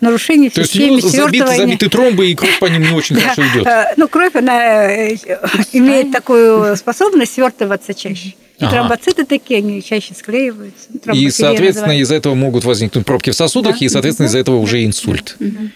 Нарушение 0.00 0.48
в 0.50 0.54
То 0.54 0.62
системе 0.62 0.96
есть 0.96 1.10
забиты, 1.10 1.56
забиты 1.56 1.88
тромбы, 1.88 2.30
и 2.30 2.34
кровь 2.34 2.58
по 2.60 2.66
ним 2.66 2.82
не 2.82 2.92
очень 2.92 3.16
хорошо 3.16 3.42
идет. 3.42 3.66
Э, 3.66 3.94
ну, 3.96 4.06
кровь, 4.06 4.34
она 4.36 5.08
имеет 5.72 6.12
такую 6.12 6.76
способность 6.76 7.34
свертываться 7.34 7.94
чаще. 7.94 8.34
И 8.58 8.64
ага. 8.64 8.70
тромбоциты 8.70 9.24
такие, 9.24 9.58
они 9.58 9.82
чаще 9.82 10.14
склеиваются. 10.14 10.88
И, 11.12 11.30
соответственно, 11.30 11.98
из-за 12.00 12.16
этого 12.16 12.34
могут 12.34 12.64
возникнуть 12.64 13.06
пробки 13.06 13.30
в 13.30 13.34
сосудах, 13.34 13.78
да? 13.78 13.86
и, 13.86 13.88
соответственно, 13.88 14.26
из-за 14.26 14.38
этого 14.38 14.56
уже 14.56 14.84
инсульт. 14.84 15.36
Угу. 15.38 15.70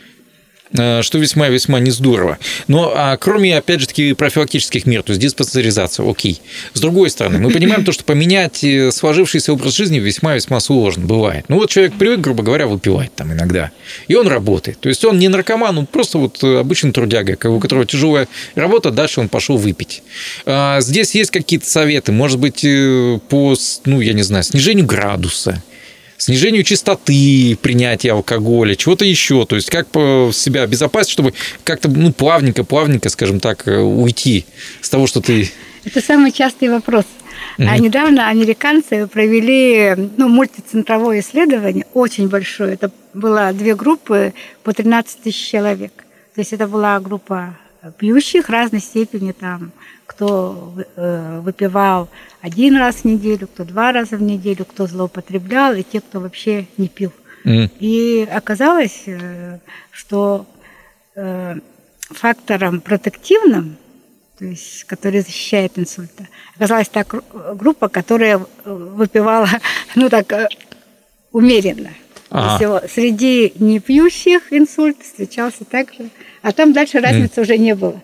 Э, 0.78 1.02
что 1.02 1.18
весьма-весьма 1.18 1.80
не 1.80 1.90
здорово. 1.90 2.38
Но 2.66 2.92
а 2.94 3.16
кроме, 3.16 3.56
опять 3.56 3.80
же 3.80 3.86
таки, 3.86 4.14
профилактических 4.14 4.86
мер, 4.86 5.02
то 5.02 5.10
есть 5.10 5.20
диспансеризация, 5.20 6.08
окей. 6.08 6.40
С 6.72 6.80
другой 6.80 7.10
стороны, 7.10 7.38
мы 7.38 7.50
понимаем 7.50 7.84
то, 7.84 7.92
что 7.92 8.04
поменять 8.04 8.64
э, 8.64 8.90
сложившийся 8.90 9.52
образ 9.52 9.74
жизни 9.74 9.98
весьма-весьма 9.98 10.60
сложно 10.60 11.06
бывает. 11.06 11.44
Ну 11.48 11.56
вот 11.56 11.70
человек 11.70 11.94
привык, 11.94 12.20
грубо 12.20 12.42
говоря, 12.42 12.66
выпивать 12.66 13.14
там 13.14 13.32
иногда, 13.32 13.70
и 14.08 14.14
он 14.14 14.28
работает. 14.28 14.80
То 14.80 14.88
есть 14.88 15.04
он 15.04 15.18
не 15.18 15.28
наркоман, 15.28 15.76
он 15.76 15.86
просто 15.86 16.18
вот 16.18 16.42
э, 16.42 16.60
обычный 16.60 16.92
трудяга, 16.92 17.36
у 17.50 17.60
которого 17.60 17.84
тяжелая 17.84 18.28
работа, 18.54 18.90
дальше 18.90 19.20
он 19.20 19.28
пошел 19.28 19.58
выпить. 19.58 20.02
А 20.46 20.80
здесь 20.80 21.14
есть 21.14 21.30
какие-то 21.30 21.68
советы, 21.68 22.12
может 22.12 22.38
быть, 22.38 22.62
по, 23.28 23.54
ну, 23.84 24.00
я 24.00 24.12
не 24.14 24.22
знаю, 24.22 24.42
снижению 24.44 24.86
градуса, 24.86 25.62
снижению 26.22 26.62
частоты 26.62 27.56
принятия 27.60 28.12
алкоголя, 28.12 28.74
чего-то 28.76 29.04
еще. 29.04 29.44
То 29.44 29.56
есть 29.56 29.70
как 29.70 29.88
себя 30.32 30.62
обезопасить, 30.62 31.12
чтобы 31.12 31.34
как-то 31.64 31.88
ну, 31.90 32.12
плавненько, 32.12 32.64
плавненько, 32.64 33.08
скажем 33.08 33.40
так, 33.40 33.66
э, 33.66 33.78
уйти 33.78 34.44
с 34.80 34.88
того, 34.88 35.06
что 35.06 35.20
ты... 35.20 35.50
Это 35.84 36.00
самый 36.00 36.30
частый 36.30 36.68
вопрос. 36.68 37.04
Mm-hmm. 37.58 37.66
А 37.68 37.78
недавно 37.78 38.28
американцы 38.28 39.08
провели 39.08 39.94
ну, 40.16 40.28
мультицентровое 40.28 41.20
исследование, 41.20 41.86
очень 41.92 42.28
большое. 42.28 42.74
Это 42.74 42.92
было 43.14 43.52
две 43.52 43.74
группы 43.74 44.32
по 44.62 44.72
13 44.72 45.22
тысяч 45.22 45.50
человек. 45.50 45.92
То 46.34 46.40
есть 46.40 46.52
это 46.52 46.68
была 46.68 47.00
группа 47.00 47.58
пьющих 47.90 48.48
разной 48.48 48.80
степени, 48.80 49.32
там, 49.32 49.72
кто 50.06 50.74
э, 50.96 51.40
выпивал 51.40 52.08
один 52.40 52.76
раз 52.76 52.96
в 52.96 53.04
неделю, 53.04 53.48
кто 53.48 53.64
два 53.64 53.92
раза 53.92 54.16
в 54.16 54.22
неделю, 54.22 54.64
кто 54.64 54.86
злоупотреблял, 54.86 55.74
и 55.74 55.82
те, 55.82 56.00
кто 56.00 56.20
вообще 56.20 56.66
не 56.76 56.88
пил. 56.88 57.12
Mm. 57.44 57.70
И 57.80 58.28
оказалось, 58.30 59.02
э, 59.06 59.58
что 59.90 60.46
э, 61.16 61.56
фактором 62.10 62.80
протективным, 62.80 63.76
то 64.38 64.44
есть, 64.44 64.84
который 64.84 65.20
защищает 65.20 65.78
инсульта, 65.78 66.28
оказалась 66.56 66.88
та 66.88 67.04
группа, 67.04 67.88
которая 67.88 68.40
выпивала, 68.64 69.48
ну 69.94 70.08
так, 70.08 70.50
умеренно. 71.32 71.90
Ага. 72.30 72.82
Среди 72.88 73.52
непьющих 73.58 74.52
инсульт 74.52 75.02
встречался 75.02 75.64
также, 75.66 76.08
а 76.42 76.52
там 76.52 76.72
дальше 76.72 77.00
разницы 77.00 77.40
mm. 77.40 77.42
уже 77.42 77.58
не 77.58 77.74
было. 77.74 78.00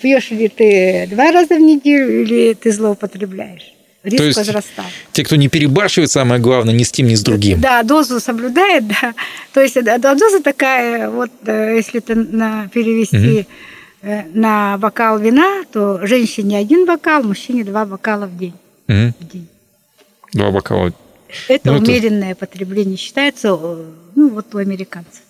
Пьешь 0.00 0.30
ли 0.30 0.48
ты 0.48 1.06
два 1.10 1.32
раза 1.32 1.56
в 1.56 1.60
неделю 1.60 2.22
или 2.22 2.54
ты 2.54 2.70
злоупотребляешь? 2.72 3.74
Риск 4.04 4.18
То 4.18 4.24
есть 4.24 4.38
возрастал. 4.38 4.84
Те, 5.12 5.24
кто 5.24 5.36
не 5.36 5.48
перебарщивает, 5.48 6.10
самое 6.10 6.38
главное, 6.38 6.74
ни 6.74 6.82
с 6.82 6.92
тем, 6.92 7.06
ни 7.06 7.14
с 7.14 7.22
другим. 7.22 7.60
Да, 7.60 7.82
дозу 7.82 8.20
соблюдает, 8.20 8.86
да. 9.00 9.14
То 9.52 9.62
есть 9.62 9.82
доза 9.82 10.42
такая, 10.42 11.10
вот 11.10 11.30
э, 11.46 11.76
если 11.76 12.00
ты 12.00 12.14
на, 12.14 12.68
перевести 12.68 13.46
угу. 14.02 14.10
на 14.34 14.76
бокал 14.76 15.18
вина, 15.18 15.64
то 15.72 16.06
женщине 16.06 16.58
один 16.58 16.84
бокал, 16.84 17.22
мужчине 17.22 17.64
два 17.64 17.86
бокала 17.86 18.26
в 18.26 18.36
день. 18.36 18.54
Угу. 18.88 19.14
В 19.20 19.32
день. 19.32 19.48
Два 20.34 20.50
бокала. 20.50 20.92
Это 21.48 21.72
ну, 21.72 21.78
умеренное 21.78 22.32
это... 22.32 22.40
потребление 22.40 22.98
считается, 22.98 23.56
ну 23.56 24.28
вот 24.28 24.54
у 24.54 24.58
американцев. 24.58 25.22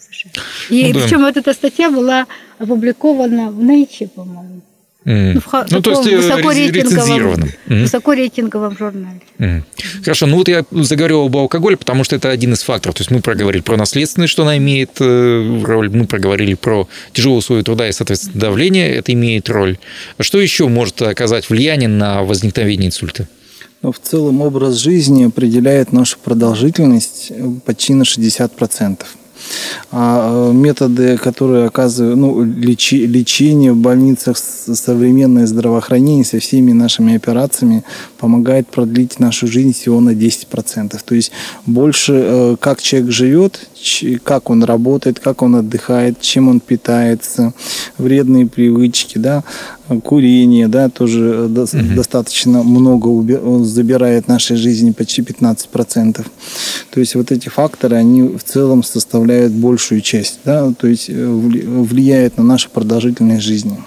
И 0.71 0.93
ну, 0.93 1.01
причем 1.01 1.19
да. 1.19 1.27
вот 1.27 1.37
эта 1.37 1.53
статья 1.53 1.91
была 1.91 2.27
опубликована 2.59 3.51
в 3.51 3.61
Nature, 3.61 4.09
по-моему. 4.09 4.63
Mm. 5.05 5.35
Ну, 5.35 5.41
в 5.41 5.71
ну, 5.71 5.83
то 5.83 5.91
есть 5.91 6.07
э, 6.07 6.17
высокорейтинговом, 6.17 7.51
mm. 7.67 7.83
высокорейтинговом 7.83 8.79
журнале. 8.79 9.21
Mm. 9.39 9.63
Хорошо, 10.03 10.27
ну 10.27 10.37
вот 10.39 10.49
я 10.49 10.65
заговорил 10.71 11.27
об 11.27 11.37
алкоголе, 11.37 11.77
потому 11.77 12.05
что 12.05 12.17
это 12.17 12.31
один 12.31 12.55
из 12.55 12.63
факторов. 12.63 12.95
То 12.97 13.03
есть 13.03 13.11
мы 13.11 13.21
проговорили 13.21 13.61
про 13.61 13.77
наследственность, 13.77 14.33
что 14.33 14.45
она 14.45 14.57
имеет 14.57 14.93
э, 15.01 15.61
роль, 15.63 15.91
мы 15.91 16.07
проговорили 16.07 16.55
про 16.55 16.89
тяжелые 17.13 17.41
условия 17.41 17.63
труда 17.63 17.87
и, 17.87 17.93
соответственно, 17.93 18.41
давление, 18.41 18.95
это 18.95 19.13
имеет 19.13 19.51
роль. 19.51 19.77
Что 20.21 20.41
еще 20.41 20.69
может 20.69 21.03
оказать 21.03 21.51
влияние 21.51 21.89
на 21.89 22.23
возникновение 22.23 22.89
инсульта? 22.89 23.29
Но 23.83 23.93
в 23.93 23.99
целом 23.99 24.41
образ 24.41 24.77
жизни 24.77 25.27
определяет 25.27 25.93
нашу 25.93 26.17
продолжительность 26.19 27.31
почти 27.67 27.93
на 27.93 28.05
60%. 28.05 29.01
А 29.91 30.51
э, 30.51 30.53
методы, 30.53 31.17
которые 31.17 31.67
оказывают, 31.67 32.17
ну, 32.17 32.43
лечи, 32.43 33.07
лечение 33.07 33.73
в 33.73 33.77
больницах, 33.77 34.37
современное 34.37 35.47
здравоохранение 35.47 36.25
со 36.25 36.39
всеми 36.39 36.73
нашими 36.73 37.15
операциями 37.15 37.85
помогает 38.19 38.67
продлить 38.69 39.21
нашу 39.21 39.47
жизнь 39.47 39.73
всего 39.73 40.01
на 40.01 40.11
10%. 40.11 40.99
То 41.05 41.15
есть 41.15 41.33
больше, 41.67 42.13
э, 42.15 42.57
как 42.59 42.83
человек 42.83 43.11
живет, 43.11 43.69
как 44.23 44.51
он 44.51 44.65
работает, 44.65 45.21
как 45.21 45.43
он 45.43 45.57
отдыхает, 45.57 46.21
чем 46.21 46.49
он 46.49 46.61
питается, 46.61 47.53
вредные 47.99 48.47
привычки, 48.47 49.19
да, 49.19 49.45
курение, 50.03 50.69
да, 50.69 50.89
тоже 50.89 51.47
угу. 51.47 51.95
достаточно 51.95 52.63
много 52.63 53.65
забирает 53.65 54.29
нашей 54.29 54.57
жизни, 54.57 54.93
почти 54.93 55.23
15%. 55.23 56.27
То 56.91 57.01
есть 57.01 57.15
вот 57.15 57.33
эти 57.33 57.49
факторы, 57.49 57.97
они 57.97 58.23
в 58.23 58.43
целом 58.43 58.83
составляют 58.83 59.53
большую 59.53 60.01
часть, 60.01 60.41
да, 60.45 60.73
то 60.73 60.87
есть 60.87 61.09
э, 61.09 61.27
влияют 61.27 62.39
на 62.39 62.45
нашу 62.45 62.71
продолжительность 62.71 63.43
жизни. 63.43 63.79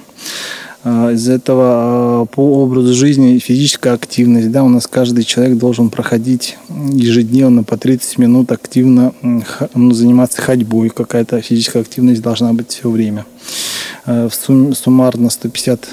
А, 0.90 1.12
из 1.12 1.28
этого 1.28 2.22
а, 2.22 2.26
по 2.28 2.64
образу 2.64 2.94
жизни 2.94 3.40
физическая 3.40 3.94
активность. 3.94 4.52
Да, 4.52 4.64
у 4.64 4.70
нас 4.70 4.88
каждый 4.88 5.26
человек 5.26 5.58
должен 5.58 5.90
проходить 5.90 6.58
ежедневно 6.70 7.64
по 7.64 7.76
30 7.78 8.18
минут 8.20 8.54
активно 8.54 9.14
ну, 9.22 9.92
заниматься 9.92 10.42
ходьбой. 10.42 10.90
Какая-то 10.90 11.42
физическая 11.42 11.82
активность 11.82 12.22
должна 12.22 12.54
быть 12.54 12.72
все 12.72 12.90
время. 12.90 13.26
А, 14.06 14.30
в 14.30 14.36
сум, 14.36 14.74
суммарно 14.74 15.30
150 15.30 15.90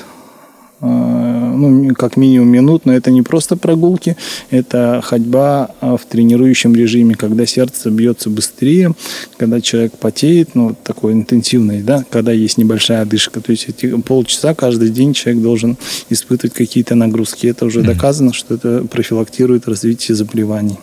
ну, 0.84 1.94
как 1.94 2.16
минимум 2.16 2.48
минут, 2.48 2.86
но 2.86 2.92
это 2.92 3.10
не 3.10 3.22
просто 3.22 3.56
прогулки, 3.56 4.16
это 4.50 5.00
ходьба 5.02 5.70
а, 5.80 5.96
в 5.96 6.04
тренирующем 6.04 6.74
режиме, 6.74 7.14
когда 7.14 7.46
сердце 7.46 7.90
бьется 7.90 8.30
быстрее, 8.30 8.92
когда 9.36 9.60
человек 9.60 9.96
потеет, 9.98 10.54
ну, 10.54 10.74
такой 10.82 11.12
интенсивный, 11.12 11.82
да, 11.82 12.04
когда 12.10 12.32
есть 12.32 12.58
небольшая 12.58 13.02
одышка. 13.02 13.40
То 13.40 13.52
есть 13.52 13.68
эти 13.68 13.86
полчаса 14.00 14.54
каждый 14.54 14.90
день 14.90 15.14
человек 15.14 15.42
должен 15.42 15.76
испытывать 16.10 16.54
какие-то 16.54 16.94
нагрузки. 16.94 17.46
Это 17.46 17.64
уже 17.64 17.82
доказано, 17.82 18.32
что 18.32 18.54
это 18.54 18.84
профилактирует 18.84 19.68
развитие 19.68 20.14
заболеваний. 20.14 20.78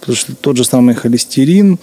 Потому 0.00 0.16
что 0.16 0.34
тот 0.34 0.56
же 0.56 0.64
самый 0.64 0.94
холестерин, 0.94 1.78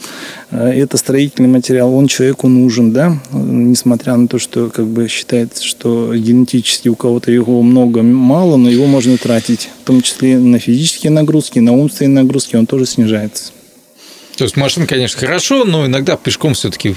э, 0.52 0.70
это 0.70 0.98
строительный 0.98 1.50
материал, 1.50 1.94
он 1.94 2.08
человеку 2.08 2.48
нужен, 2.48 2.92
да, 2.92 3.20
несмотря 3.32 4.16
на 4.16 4.28
то, 4.28 4.40
что 4.40 4.70
как 4.70 4.86
бы 4.86 5.08
считается, 5.08 5.64
что 5.64 6.14
генетически 6.16 6.90
у 6.90 6.96
кого-то 6.96 7.32
его 7.32 7.43
много, 7.46 8.02
мало, 8.02 8.58
но 8.58 8.70
его 8.70 8.86
можно 8.86 9.18
тратить, 9.18 9.70
в 9.82 9.86
том 9.86 10.02
числе 10.02 10.38
на 10.38 10.60
физические 10.60 11.12
нагрузки, 11.12 11.60
на 11.60 11.74
умственные 11.74 12.24
нагрузки, 12.24 12.56
он 12.56 12.66
тоже 12.66 12.86
снижается. 12.86 13.52
То 14.38 14.46
есть 14.46 14.58
машина, 14.58 14.88
конечно, 14.88 15.20
хорошо, 15.20 15.64
но 15.64 15.86
иногда 15.86 16.18
пешком 16.18 16.54
все-таки 16.54 16.96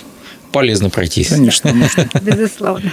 полезно 0.53 0.91
пройтись. 0.91 1.29
Конечно, 1.29 1.73
можно. 1.75 2.09
Безусловно. 2.23 2.93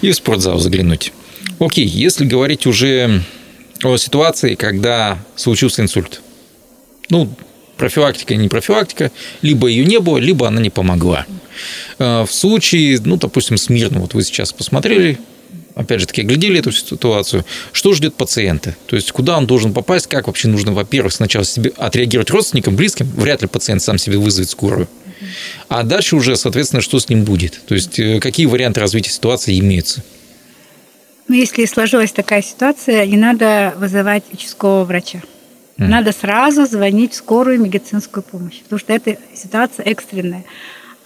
И 0.00 0.10
в 0.10 0.16
спортзал 0.16 0.58
заглянуть. 0.58 1.12
Окей, 1.58 1.86
если 1.86 2.24
говорить 2.24 2.66
уже 2.66 3.22
о 3.84 3.96
ситуации, 3.96 4.54
когда 4.54 5.18
случился 5.36 5.82
инсульт. 5.82 6.20
Ну, 7.10 7.30
профилактика 7.76 8.34
не 8.34 8.48
профилактика, 8.48 9.10
либо 9.42 9.68
ее 9.68 9.84
не 9.84 10.00
было, 10.00 10.18
либо 10.18 10.48
она 10.48 10.60
не 10.60 10.70
помогла. 10.70 11.26
Э, 11.98 12.24
в 12.24 12.32
случае, 12.32 12.98
ну, 13.04 13.16
допустим, 13.16 13.56
с 13.56 13.68
мирным, 13.68 14.02
вот 14.02 14.14
вы 14.14 14.22
сейчас 14.22 14.52
посмотрели, 14.52 15.18
опять 15.78 16.00
же 16.00 16.06
таки, 16.06 16.22
глядели 16.22 16.58
эту 16.58 16.72
ситуацию, 16.72 17.44
что 17.72 17.94
ждет 17.94 18.14
пациента? 18.14 18.76
То 18.86 18.96
есть, 18.96 19.12
куда 19.12 19.38
он 19.38 19.46
должен 19.46 19.72
попасть, 19.72 20.08
как 20.08 20.26
вообще 20.26 20.48
нужно, 20.48 20.72
во-первых, 20.72 21.12
сначала 21.12 21.44
себе 21.44 21.72
отреагировать 21.76 22.30
родственникам, 22.30 22.74
близким, 22.74 23.06
вряд 23.16 23.42
ли 23.42 23.48
пациент 23.48 23.80
сам 23.80 23.96
себе 23.96 24.18
вызовет 24.18 24.50
скорую. 24.50 24.88
А 25.68 25.84
дальше 25.84 26.16
уже, 26.16 26.36
соответственно, 26.36 26.82
что 26.82 26.98
с 26.98 27.08
ним 27.08 27.24
будет? 27.24 27.60
То 27.66 27.74
есть, 27.74 27.98
э, 27.98 28.18
какие 28.20 28.46
варианты 28.46 28.80
развития 28.80 29.10
ситуации 29.10 29.58
имеются? 29.58 30.02
Ну, 31.28 31.34
если 31.34 31.64
сложилась 31.66 32.12
такая 32.12 32.42
ситуация, 32.42 33.06
не 33.06 33.16
надо 33.16 33.74
вызывать 33.76 34.24
участкового 34.32 34.84
врача. 34.84 35.22
Mm. 35.76 35.86
Надо 35.86 36.12
сразу 36.12 36.66
звонить 36.66 37.12
в 37.12 37.16
скорую 37.16 37.60
медицинскую 37.60 38.24
помощь, 38.24 38.60
потому 38.62 38.80
что 38.80 38.92
эта 38.92 39.16
ситуация 39.34 39.84
экстренная. 39.86 40.44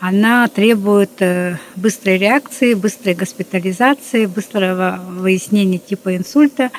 Она 0.05 0.49
требует 0.49 1.23
э, 1.23 1.59
быстрой 1.77 2.19
реакции, 2.19 2.75
быстрой 2.75 3.15
госпитализации, 3.15 4.27
быстрого 4.27 5.01
выяснения 5.09 5.79
типа 5.79 6.17
инсульта 6.17 6.73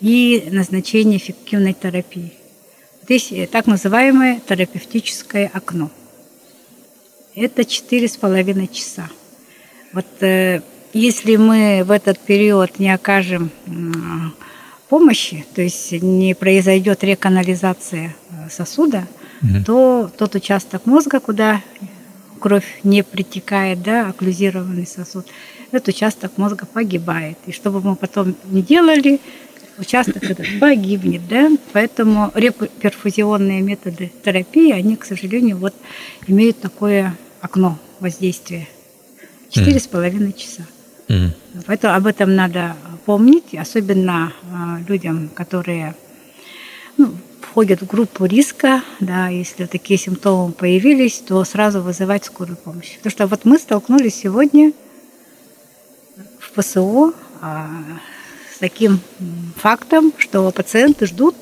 и 0.00 0.48
назначения 0.50 1.18
эффективной 1.18 1.72
терапии. 1.72 2.32
Здесь 3.04 3.32
так 3.52 3.68
называемое 3.68 4.40
терапевтическое 4.40 5.48
окно. 5.54 5.88
Это 7.36 7.64
четыре 7.64 8.08
с 8.08 8.16
половиной 8.16 8.66
часа. 8.66 9.08
Вот 9.92 10.06
э, 10.22 10.60
если 10.92 11.36
мы 11.36 11.84
в 11.84 11.92
этот 11.92 12.18
период 12.18 12.80
не 12.80 12.92
окажем 12.92 13.52
помощи, 14.88 15.46
то 15.54 15.62
есть 15.62 15.92
не 15.92 16.34
произойдет 16.34 17.04
реканализация 17.04 18.16
э, 18.30 18.50
сосуда, 18.50 19.06
угу. 19.40 19.64
то 19.64 20.10
тот 20.18 20.34
участок 20.34 20.86
мозга, 20.86 21.20
куда 21.20 21.60
кровь 22.44 22.80
не 22.82 23.02
притекает, 23.02 23.82
да, 23.82 24.10
окклюзированный 24.10 24.86
сосуд, 24.86 25.24
этот 25.72 25.88
участок 25.88 26.36
мозга 26.36 26.66
погибает. 26.66 27.38
И 27.46 27.52
что 27.52 27.70
бы 27.70 27.80
мы 27.80 27.96
потом 27.96 28.36
не 28.50 28.60
делали, 28.60 29.18
участок 29.78 30.22
этот 30.22 30.46
погибнет, 30.60 31.26
да, 31.26 31.50
поэтому 31.72 32.30
реперфузионные 32.34 33.62
методы 33.62 34.12
терапии, 34.22 34.72
они, 34.72 34.96
к 34.96 35.06
сожалению, 35.06 35.56
вот 35.56 35.74
имеют 36.26 36.60
такое 36.60 37.16
окно 37.40 37.78
воздействия. 37.98 38.68
Четыре 39.48 39.80
с 39.80 39.86
половиной 39.86 40.34
часа. 40.34 40.66
Mm. 41.08 41.30
Поэтому 41.64 41.94
об 41.94 42.06
этом 42.06 42.34
надо 42.34 42.76
помнить, 43.06 43.54
особенно 43.54 44.34
а, 44.52 44.80
людям, 44.86 45.30
которые 45.30 45.94
ну, 46.98 47.14
входят 47.54 47.82
в 47.82 47.86
группу 47.86 48.24
риска, 48.24 48.82
да, 48.98 49.28
если 49.28 49.66
такие 49.66 49.96
симптомы 49.96 50.50
появились, 50.50 51.20
то 51.20 51.44
сразу 51.44 51.82
вызывать 51.82 52.24
скорую 52.24 52.56
помощь. 52.56 52.96
Потому 52.96 53.12
что 53.12 53.26
вот 53.28 53.44
мы 53.44 53.58
столкнулись 53.58 54.16
сегодня 54.16 54.72
в 56.40 56.50
ПСО 56.50 57.14
а, 57.40 57.68
с 58.52 58.58
таким 58.58 58.98
фактом, 59.54 60.12
что 60.18 60.50
пациенты 60.50 61.06
ждут, 61.06 61.36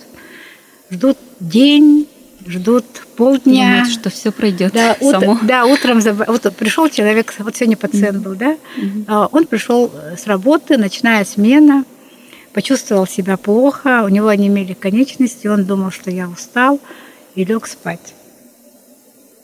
ждут 0.90 1.16
день, 1.40 2.06
ждут 2.46 2.84
полдня. 3.16 3.78
Думают, 3.78 3.88
что 3.88 4.10
все 4.10 4.32
пройдет 4.32 4.74
да, 4.74 4.94
само. 5.00 5.32
Ут, 5.32 5.46
да, 5.46 5.64
утром 5.64 5.98
вот 6.00 6.54
пришел 6.58 6.90
человек, 6.90 7.32
вот 7.38 7.56
сегодня 7.56 7.78
пациент 7.78 8.18
был, 8.18 8.34
да, 8.34 8.58
mm-hmm. 8.76 9.28
он 9.32 9.46
пришел 9.46 9.90
с 10.14 10.26
работы, 10.26 10.76
ночная 10.76 11.24
смена, 11.24 11.86
почувствовал 12.52 13.06
себя 13.06 13.36
плохо, 13.36 14.02
у 14.04 14.08
него 14.08 14.28
онемели 14.28 14.74
конечности, 14.74 15.46
он 15.46 15.64
думал, 15.64 15.90
что 15.90 16.10
я 16.10 16.28
устал, 16.28 16.80
и 17.34 17.44
лег 17.44 17.66
спать. 17.66 18.14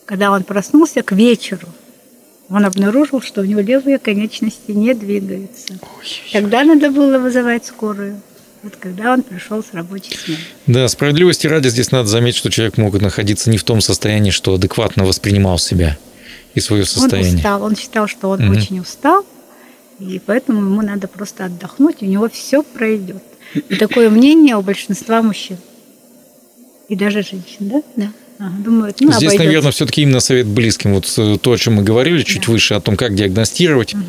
Когда 0.04 0.30
он 0.30 0.44
проснулся 0.44 1.02
к 1.02 1.12
вечеру, 1.12 1.68
он 2.48 2.64
обнаружил, 2.64 3.20
что 3.20 3.42
у 3.42 3.44
него 3.44 3.60
левые 3.60 3.98
конечности 3.98 4.70
не 4.72 4.94
двигаются. 4.94 5.74
Ой, 5.80 6.06
Тогда 6.32 6.64
надо 6.64 6.90
было 6.90 7.18
вызывать 7.18 7.66
скорую 7.66 8.20
вот 8.62 8.76
когда 8.76 9.12
он 9.12 9.22
пришел 9.22 9.62
с 9.62 9.72
рабочей 9.72 10.16
смены. 10.16 10.40
Да, 10.66 10.88
справедливости 10.88 11.46
ради 11.46 11.68
здесь 11.68 11.90
надо 11.90 12.08
заметить, 12.08 12.38
что 12.38 12.50
человек 12.50 12.76
мог 12.76 13.00
находиться 13.00 13.50
не 13.50 13.58
в 13.58 13.64
том 13.64 13.80
состоянии, 13.80 14.30
что 14.30 14.54
адекватно 14.54 15.04
воспринимал 15.04 15.58
себя 15.58 15.96
и 16.54 16.60
свое 16.60 16.84
состояние. 16.84 17.32
Он 17.32 17.36
устал, 17.36 17.62
он 17.62 17.76
считал, 17.76 18.08
что 18.08 18.30
он 18.30 18.48
угу. 18.48 18.58
очень 18.58 18.80
устал, 18.80 19.24
и 19.98 20.20
поэтому 20.24 20.60
ему 20.60 20.82
надо 20.82 21.08
просто 21.08 21.46
отдохнуть, 21.46 21.96
и 22.00 22.06
у 22.06 22.08
него 22.08 22.28
все 22.28 22.62
пройдет. 22.62 23.22
И 23.54 23.76
такое 23.76 24.10
мнение 24.10 24.56
у 24.56 24.62
большинства 24.62 25.22
мужчин. 25.22 25.56
И 26.88 26.96
даже 26.96 27.22
женщин, 27.22 27.68
да? 27.68 27.82
Да 27.96 28.12
думают, 28.38 29.00
ну, 29.00 29.08
Здесь, 29.08 29.22
обойдется. 29.22 29.44
наверное, 29.44 29.72
все-таки 29.72 30.02
именно 30.02 30.20
совет 30.20 30.46
близким. 30.46 30.94
Вот 30.94 31.12
э, 31.18 31.38
то, 31.40 31.52
о 31.52 31.56
чем 31.56 31.74
мы 31.74 31.82
говорили 31.82 32.22
чуть 32.22 32.46
да. 32.46 32.52
выше, 32.52 32.74
о 32.74 32.80
том, 32.80 32.96
как 32.96 33.14
диагностировать. 33.14 33.94
Угу. 33.94 34.02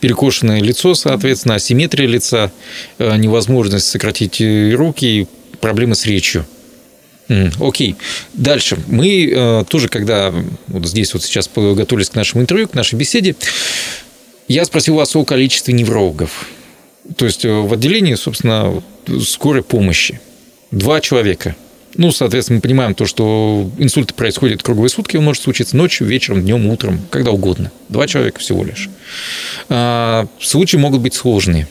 Перекошенное 0.00 0.60
лицо, 0.60 0.94
соответственно, 0.94 1.56
асимметрия 1.56 2.06
лица, 2.06 2.50
э, 2.98 3.16
невозможность 3.16 3.86
сократить 3.86 4.40
э, 4.40 4.72
руки, 4.72 5.28
проблемы 5.60 5.94
с 5.94 6.06
речью. 6.06 6.46
Окей. 7.58 7.96
Дальше. 8.34 8.76
Мы 8.86 9.64
тоже, 9.70 9.88
когда 9.88 10.30
вот 10.66 10.86
здесь 10.86 11.14
вот 11.14 11.22
сейчас 11.22 11.48
готовились 11.54 12.10
к 12.10 12.14
нашему 12.14 12.42
интервью, 12.42 12.68
к 12.68 12.74
нашей 12.74 12.96
беседе, 12.96 13.34
я 14.48 14.64
спросил 14.64 14.96
вас 14.96 15.14
о 15.16 15.24
количестве 15.24 15.74
неврологов. 15.74 16.48
То 17.16 17.26
есть 17.26 17.44
в 17.44 17.72
отделении, 17.72 18.14
собственно, 18.14 18.82
скорой 19.22 19.62
помощи. 19.62 20.20
Два 20.70 21.00
человека– 21.00 21.54
ну, 21.96 22.10
соответственно, 22.10 22.56
мы 22.56 22.62
понимаем 22.62 22.94
то, 22.94 23.06
что 23.06 23.70
инсульт 23.78 24.14
происходит 24.14 24.62
круглые 24.62 24.88
сутки, 24.88 25.16
он 25.16 25.24
может 25.24 25.42
случиться 25.42 25.76
ночью, 25.76 26.06
вечером, 26.06 26.42
днем, 26.42 26.66
утром, 26.66 27.00
когда 27.10 27.30
угодно. 27.30 27.70
Два 27.88 28.06
человека 28.06 28.40
всего 28.40 28.64
лишь. 28.64 28.88
А, 29.68 30.26
случаи 30.40 30.76
могут 30.76 31.00
быть 31.00 31.14
сложные. 31.14 31.68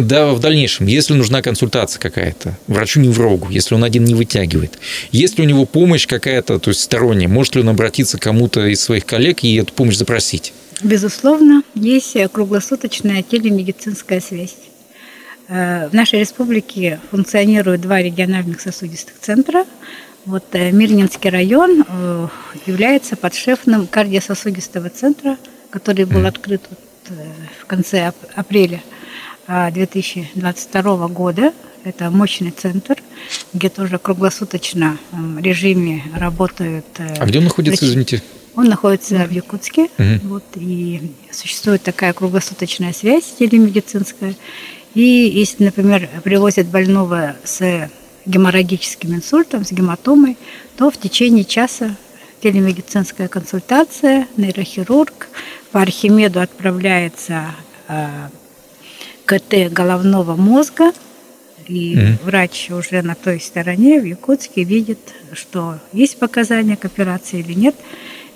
Да, 0.00 0.32
в 0.32 0.40
дальнейшем, 0.40 0.86
если 0.86 1.14
нужна 1.14 1.42
консультация 1.42 2.00
какая-то, 2.00 2.58
врачу-неврологу, 2.66 3.48
если 3.50 3.74
он 3.74 3.84
один 3.84 4.04
не 4.04 4.14
вытягивает, 4.14 4.78
есть 5.12 5.38
ли 5.38 5.44
у 5.44 5.48
него 5.48 5.64
помощь 5.64 6.06
какая-то, 6.06 6.58
то 6.58 6.70
есть 6.70 6.80
сторонняя, 6.80 7.28
может 7.28 7.54
ли 7.54 7.62
он 7.62 7.68
обратиться 7.68 8.18
к 8.18 8.22
кому-то 8.22 8.66
из 8.66 8.80
своих 8.80 9.06
коллег 9.06 9.44
и 9.44 9.56
эту 9.56 9.72
помощь 9.72 9.96
запросить? 9.96 10.52
Безусловно, 10.82 11.62
есть 11.74 12.16
круглосуточная 12.32 13.22
телемедицинская 13.22 14.20
связь. 14.20 14.56
Э, 15.48 15.88
в 15.88 15.94
нашей 15.94 16.20
республике 16.20 17.00
функционируют 17.10 17.80
два 17.80 18.02
региональных 18.02 18.60
сосудистых 18.60 19.18
центра. 19.20 19.64
Вот 20.24 20.44
э, 20.52 20.72
Мирнинский 20.72 21.30
район 21.30 21.84
э, 21.86 22.28
является 22.66 23.16
подшефным 23.16 23.86
кардиососудистого 23.86 24.90
центра, 24.90 25.38
который 25.70 26.04
был 26.04 26.26
открыт 26.26 26.62
в 27.60 27.66
конце 27.66 28.12
апреля 28.34 28.82
2022 29.48 31.08
года. 31.08 31.52
Это 31.84 32.10
мощный 32.10 32.50
центр, 32.50 32.96
где 33.52 33.68
тоже 33.68 33.98
круглосуточно 33.98 34.98
в 35.12 35.38
режиме 35.38 36.02
работают. 36.14 36.86
А 36.98 37.24
где 37.24 37.38
он 37.38 37.44
находится, 37.44 37.84
врачи. 37.84 37.92
извините? 37.92 38.22
Он 38.56 38.64
находится 38.68 39.24
в 39.26 39.30
Якутске. 39.30 39.84
Угу. 39.98 40.28
Вот, 40.28 40.44
и 40.56 41.12
существует 41.30 41.82
такая 41.82 42.12
круглосуточная 42.12 42.92
связь 42.92 43.34
телемедицинская. 43.38 44.34
И 44.94 45.02
если, 45.02 45.66
например, 45.66 46.08
привозят 46.24 46.66
больного 46.66 47.36
с 47.44 47.90
геморрагическим 48.24 49.14
инсультом, 49.14 49.64
с 49.64 49.72
гематомой, 49.72 50.36
то 50.76 50.90
в 50.90 50.96
течение 50.96 51.44
часа 51.44 51.94
телемедицинская 52.42 53.28
консультация, 53.28 54.26
нейрохирург, 54.36 55.28
по 55.70 55.82
Архимеду 55.82 56.40
отправляется 56.40 57.44
э, 57.88 58.06
КТ 59.26 59.72
головного 59.72 60.36
мозга, 60.36 60.92
И 61.68 61.96
mm-hmm. 61.96 62.24
врач 62.24 62.70
уже 62.70 63.02
на 63.02 63.14
той 63.16 63.40
стороне 63.40 64.00
в 64.00 64.04
Якутске 64.04 64.62
видит, 64.62 65.00
что 65.32 65.78
есть 65.92 66.18
показания 66.18 66.76
к 66.76 66.84
операции 66.84 67.40
или 67.40 67.54
нет. 67.54 67.74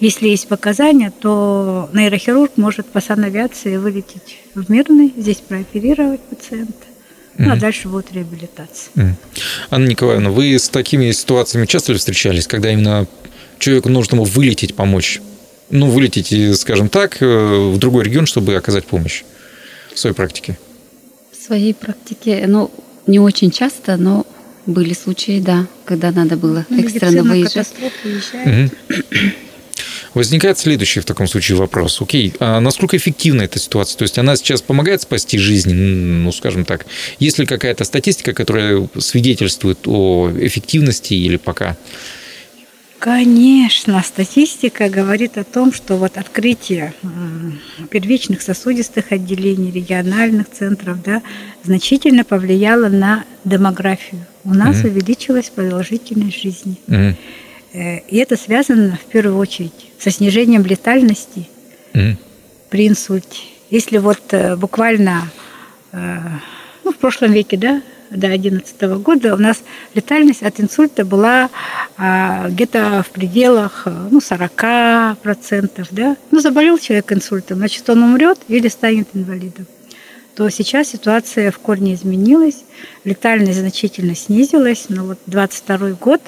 Если 0.00 0.29
есть 0.29 0.48
показания, 0.48 1.12
то 1.20 1.88
нейрохирург 1.92 2.57
может 2.57 2.87
по 2.87 3.00
санавиации 3.00 3.76
вылететь 3.76 4.38
в 4.55 4.68
Мирный, 4.70 5.12
здесь 5.16 5.37
прооперировать 5.37 6.20
пациента. 6.22 6.72
Mm-hmm. 6.72 7.44
Ну, 7.46 7.53
а 7.53 7.57
дальше 7.57 7.88
будет 7.88 8.12
реабилитация. 8.12 8.92
Mm-hmm. 8.96 9.14
Анна 9.70 9.87
Николаевна, 9.87 10.31
вы 10.31 10.59
с 10.59 10.68
такими 10.68 11.12
ситуациями 11.12 11.66
часто 11.66 11.92
ли 11.92 11.98
встречались, 11.98 12.48
когда 12.48 12.72
именно 12.72 13.07
человеку 13.59 13.90
нужно 13.90 14.16
ему 14.16 14.24
вылететь, 14.24 14.74
помочь? 14.74 15.20
Ну, 15.70 15.88
вылететь, 15.88 16.59
скажем 16.59 16.88
так, 16.88 17.22
э, 17.22 17.70
в 17.72 17.79
другой 17.79 18.05
регион, 18.05 18.26
чтобы 18.26 18.57
оказать 18.57 18.87
помощь 18.87 19.22
в 19.94 19.98
своей 19.98 20.16
практике? 20.16 20.59
В 21.51 21.53
своей 21.53 21.75
практике, 21.75 22.45
ну, 22.47 22.71
не 23.09 23.19
очень 23.19 23.51
часто, 23.51 23.97
но 23.97 24.25
были 24.67 24.95
случаи, 24.95 25.41
да, 25.41 25.67
когда 25.85 26.13
надо 26.13 26.37
было 26.37 26.65
ну, 26.69 26.81
экстренно 26.81 27.25
выезжать. 27.25 27.67
Возникает 30.15 30.61
следующий 30.61 31.01
в 31.01 31.05
таком 31.05 31.27
случае 31.27 31.59
вопрос. 31.59 32.01
Окей, 32.01 32.33
а 32.39 32.61
насколько 32.61 32.97
эффективна 32.97 33.43
эта 33.43 33.59
ситуация? 33.59 33.99
То 33.99 34.03
есть 34.05 34.17
она 34.17 34.37
сейчас 34.37 34.63
помогает 34.63 35.03
спасти 35.03 35.39
жизни, 35.39 35.73
ну, 35.73 36.31
скажем 36.31 36.65
так. 36.65 36.87
Есть 37.19 37.41
ли 37.41 37.47
какая-то 37.47 37.83
статистика, 37.83 38.33
которая 38.33 38.89
свидетельствует 39.01 39.89
о 39.89 40.31
эффективности 40.31 41.15
или 41.15 41.37
пока? 41.37 41.77
Конечно, 43.01 44.03
статистика 44.03 44.91
говорит 44.91 45.39
о 45.39 45.45
том, 45.45 45.73
что 45.73 45.97
вот 45.97 46.19
открытие 46.19 46.93
первичных 47.89 48.43
сосудистых 48.43 49.11
отделений, 49.11 49.71
региональных 49.71 50.51
центров, 50.51 51.03
да, 51.03 51.23
значительно 51.65 52.25
повлияло 52.25 52.89
на 52.89 53.25
демографию. 53.47 54.27
У 54.45 54.53
нас 54.53 54.77
mm-hmm. 54.77 54.89
увеличилась 54.89 55.49
продолжительность 55.49 56.43
жизни. 56.43 56.77
Mm-hmm. 56.89 58.03
И 58.07 58.17
это 58.19 58.37
связано 58.37 58.99
в 59.03 59.11
первую 59.11 59.39
очередь 59.39 59.73
со 59.99 60.11
снижением 60.11 60.67
летальности 60.67 61.49
mm-hmm. 61.95 62.17
при 62.69 62.87
инсульте. 62.87 63.41
Если 63.71 63.97
вот 63.97 64.21
э, 64.33 64.57
буквально 64.57 65.31
э, 65.93 66.19
ну, 66.85 66.93
в 66.93 66.97
прошлом 66.97 67.33
веке, 67.33 67.57
да, 67.57 67.81
до 68.11 68.29
2011 68.29 68.83
года 69.03 69.35
у 69.35 69.38
нас 69.38 69.62
летальность 69.94 70.42
от 70.42 70.61
инсульта 70.61 71.05
была 71.05 71.49
а, 71.96 72.49
где-то 72.49 73.05
в 73.07 73.11
пределах 73.11 73.87
ну, 74.11 74.18
40%. 74.18 75.88
Да? 75.90 76.16
Ну, 76.31 76.40
заболел 76.40 76.79
человек 76.79 77.12
инсультом, 77.12 77.59
значит, 77.59 77.88
он 77.88 78.03
умрет 78.03 78.38
или 78.49 78.68
станет 78.68 79.09
инвалидом. 79.14 79.66
То 80.35 80.49
сейчас 80.49 80.88
ситуация 80.88 81.51
в 81.51 81.59
корне 81.59 81.94
изменилась, 81.94 82.64
летальность 83.05 83.59
значительно 83.59 84.14
снизилась, 84.14 84.87
но 84.88 85.05
вот 85.05 85.18
22 85.27 85.90
год 85.92 86.20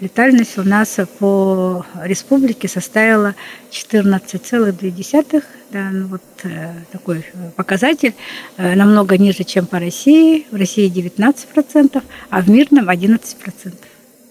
летальность 0.00 0.58
у 0.58 0.62
нас 0.62 0.98
по 1.18 1.84
республике 2.02 2.68
составила 2.68 3.34
14,2 3.70 5.42
да, 5.70 5.90
ну 5.92 6.06
вот 6.06 6.22
э, 6.44 6.72
такой 6.92 7.18
э, 7.18 7.50
показатель 7.54 8.14
э, 8.56 8.74
намного 8.74 9.18
ниже, 9.18 9.44
чем 9.44 9.66
по 9.66 9.78
России. 9.78 10.46
В 10.50 10.56
России 10.56 10.90
19%, 10.90 12.02
а 12.30 12.40
в 12.40 12.48
мирном 12.48 12.88
11%. 12.88 13.20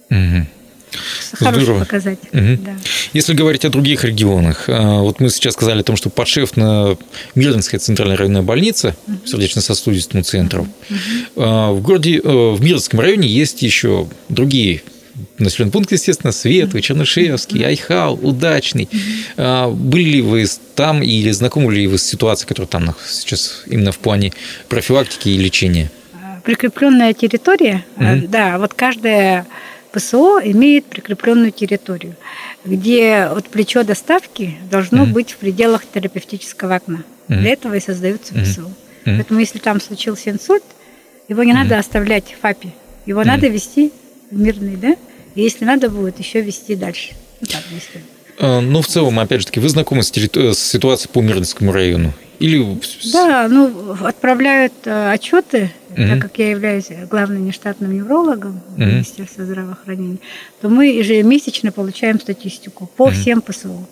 Угу. 0.10 0.47
Хороший 1.34 1.63
Здорово. 1.63 1.80
показатель. 1.80 2.30
Угу. 2.32 2.63
Да. 2.63 2.75
Если 3.13 3.34
говорить 3.34 3.65
о 3.65 3.69
других 3.69 4.03
регионах, 4.03 4.67
вот 4.67 5.19
мы 5.19 5.30
сейчас 5.30 5.53
сказали 5.53 5.82
о 5.82 5.84
том, 5.84 5.95
что 5.95 6.10
подшефна 6.10 6.97
Мирнинская 7.36 7.80
центральная 7.80 8.17
районная 8.17 8.41
больница 8.41 8.95
угу. 9.06 9.27
сердечно-сосудистому 9.27 10.23
центру. 10.23 10.67
Угу. 10.89 11.43
В 11.75 11.82
городе, 11.82 12.19
в 12.21 12.60
Мирнинском 12.62 12.99
районе 12.99 13.27
есть 13.27 13.62
еще 13.62 14.08
другие 14.30 14.82
населенный 15.39 15.71
пункт, 15.71 15.91
естественно, 15.91 16.32
Светлый, 16.32 16.82
Чернышевский, 16.82 17.63
Айхал, 17.63 18.19
Удачный. 18.21 18.89
А, 19.38 19.69
были 19.69 20.10
ли 20.10 20.21
вы 20.21 20.45
там 20.75 21.01
или 21.03 21.32
знакомы 21.32 21.73
ли 21.73 21.88
вы 21.88 21.97
с 21.97 22.03
ситуацией, 22.03 22.47
которая 22.47 22.67
там 22.67 22.95
сейчас 23.08 23.63
именно 23.67 23.91
в 23.91 23.99
плане 23.99 24.34
профилактики 24.69 25.30
и 25.30 25.38
лечения? 25.38 25.91
Прикрепленная 26.43 27.13
территория, 27.13 27.86
mm 27.97 28.27
да, 28.30 28.58
вот 28.58 28.73
каждая 28.73 29.45
ПСО 29.91 30.39
имеет 30.43 30.86
прикрепленную 30.86 31.51
территорию, 31.51 32.15
где 32.63 33.30
вот 33.34 33.47
плечо 33.47 33.84
доставки 33.84 34.56
должно 34.69 35.03
mm 35.03 35.12
быть 35.12 35.32
в 35.32 35.38
пределах 35.38 35.84
терапевтического 35.86 36.75
окна. 36.75 37.03
mm 37.27 37.39
Для 37.39 37.51
этого 37.51 37.73
и 37.73 37.80
создаются 37.80 38.34
ПСО. 38.34 38.62
mm 38.62 38.71
Поэтому 39.06 39.39
если 39.39 39.60
там 39.60 39.82
случился 39.82 40.30
инсульт, 40.30 40.63
его 41.27 41.43
не 41.43 41.51
mm 41.51 41.56
надо 41.56 41.80
оставлять 41.80 42.36
в 42.38 42.41
ФАПе, 42.41 42.69
его 43.06 43.21
mm 43.21 43.25
надо 43.25 43.47
вести 43.47 43.91
в 44.32 44.39
мирный, 44.39 44.75
да? 44.75 44.95
Если 45.38 45.65
надо 45.65 45.89
будет, 45.89 46.19
еще 46.19 46.41
вести 46.41 46.76
дальше. 46.76 47.12
Ну, 47.41 47.47
так, 47.47 47.63
если... 47.71 48.04
А, 48.39 48.60
ну, 48.60 48.82
в 48.82 48.88
целом, 48.88 49.19
опять 49.19 49.41
же 49.41 49.45
таки, 49.45 49.60
вы 49.60 49.69
знакомы 49.69 50.02
с, 50.02 50.10
территори... 50.10 50.54
с 50.54 50.60
ситуацией 50.60 51.12
по 51.13 51.21
Мирнинскому 51.21 51.71
району? 51.71 52.13
Или... 52.39 52.80
Да, 53.13 53.47
ну, 53.47 53.95
отправляют 54.04 54.73
э, 54.86 55.12
отчеты, 55.12 55.71
угу. 55.89 56.08
так 56.08 56.21
как 56.21 56.39
я 56.39 56.52
являюсь 56.52 56.88
главным 57.10 57.45
нештатным 57.45 57.95
неврологом 57.95 58.62
угу. 58.76 58.84
Министерства 58.84 59.45
здравоохранения, 59.45 60.17
то 60.60 60.69
мы 60.69 60.88
ежемесячно 60.88 61.71
получаем 61.71 62.19
статистику 62.19 62.89
по 62.95 63.04
угу. 63.04 63.12
всем 63.12 63.41
ПСО. 63.41 63.69
Угу. 63.69 63.88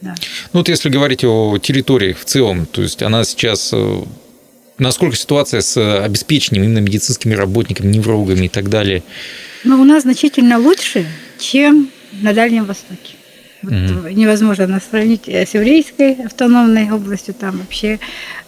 Да. 0.00 0.14
Ну, 0.52 0.60
вот 0.60 0.68
если 0.68 0.88
говорить 0.90 1.24
о 1.24 1.58
территориях 1.58 2.18
в 2.18 2.24
целом, 2.24 2.66
то 2.66 2.82
есть 2.82 3.02
она 3.02 3.24
сейчас 3.24 3.70
э, 3.72 4.02
насколько 4.78 5.16
ситуация 5.16 5.60
с 5.60 6.02
обеспечением 6.02 6.64
именно 6.64 6.78
медицинскими 6.78 7.34
работниками, 7.34 7.92
неврологами 7.92 8.46
и 8.46 8.48
так 8.48 8.68
далее? 8.68 9.02
Ну, 9.64 9.80
у 9.80 9.84
нас 9.84 10.02
значительно 10.02 10.58
лучше, 10.58 11.06
чем 11.38 11.90
на 12.12 12.32
Дальнем 12.32 12.64
Востоке. 12.64 13.14
Вот 13.62 13.72
mm 13.72 14.12
Невозможно 14.12 14.66
нас 14.66 14.82
сравнить 14.88 15.28
с 15.28 15.54
еврейской 15.54 16.12
автономной 16.24 16.90
областью. 16.90 17.34
Там 17.34 17.58
вообще 17.58 17.98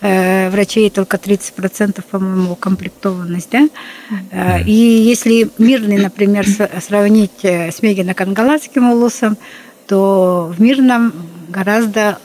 э, 0.01 0.51
врачей 0.51 0.90
только 0.90 1.16
30%, 1.16 2.05
по-моему, 2.11 2.53
укомплектованность. 2.53 3.51
Да? 3.51 3.68
mm 4.11 4.64
И 4.66 4.73
если 4.73 5.49
мирный, 5.59 5.99
например, 5.99 6.47
сравнить 6.81 7.42
э, 7.44 7.71
с 7.73 7.83
Мегино-Кангалатским 7.83 8.90
улусом, 8.90 9.37
то 9.87 10.53
в 10.57 10.61
мирном 10.61 11.12
гораздо 11.49 12.18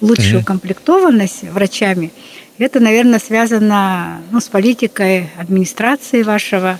лучше 0.00 0.36
mm 0.36 0.40
укомплектованность 0.40 1.44
врачами. 1.44 2.12
Это, 2.58 2.80
наверное, 2.80 3.18
связано 3.18 4.20
ну, 4.30 4.40
с 4.40 4.48
политикой 4.48 5.30
администрации 5.38 6.22
вашего 6.22 6.78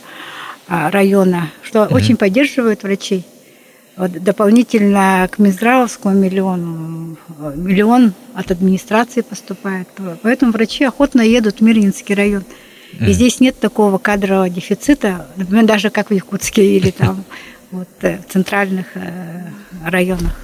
района, 0.69 1.51
что 1.63 1.85
mm 1.85 1.95
очень 1.95 2.17
поддерживают 2.17 2.83
врачей. 2.83 3.25
Вот 3.97 4.13
дополнительно 4.13 5.29
к 5.31 5.39
Минздравовскому 5.39 6.15
миллиону, 6.15 7.17
миллион 7.55 8.13
от 8.35 8.51
администрации 8.51 9.23
поступает. 9.23 9.89
Поэтому 10.23 10.53
врачи 10.53 10.85
охотно 10.85 11.23
едут 11.23 11.61
в 11.61 11.61
Мирнинский 11.63 12.15
район. 12.15 12.45
И 13.01 13.13
здесь 13.13 13.41
нет 13.41 13.59
такого 13.59 13.99
кадрового 13.99 14.49
дефицита, 14.49 15.27
например, 15.37 15.67
даже 15.67 15.91
как 15.91 16.11
в 16.11 16.15
Якутске 16.15 16.77
или 16.77 16.91
там 16.99 17.25
вот, 17.71 17.89
э, 18.03 18.19
в 18.19 18.33
центральных 18.33 18.87
э, 18.95 19.43
районах. 19.85 20.35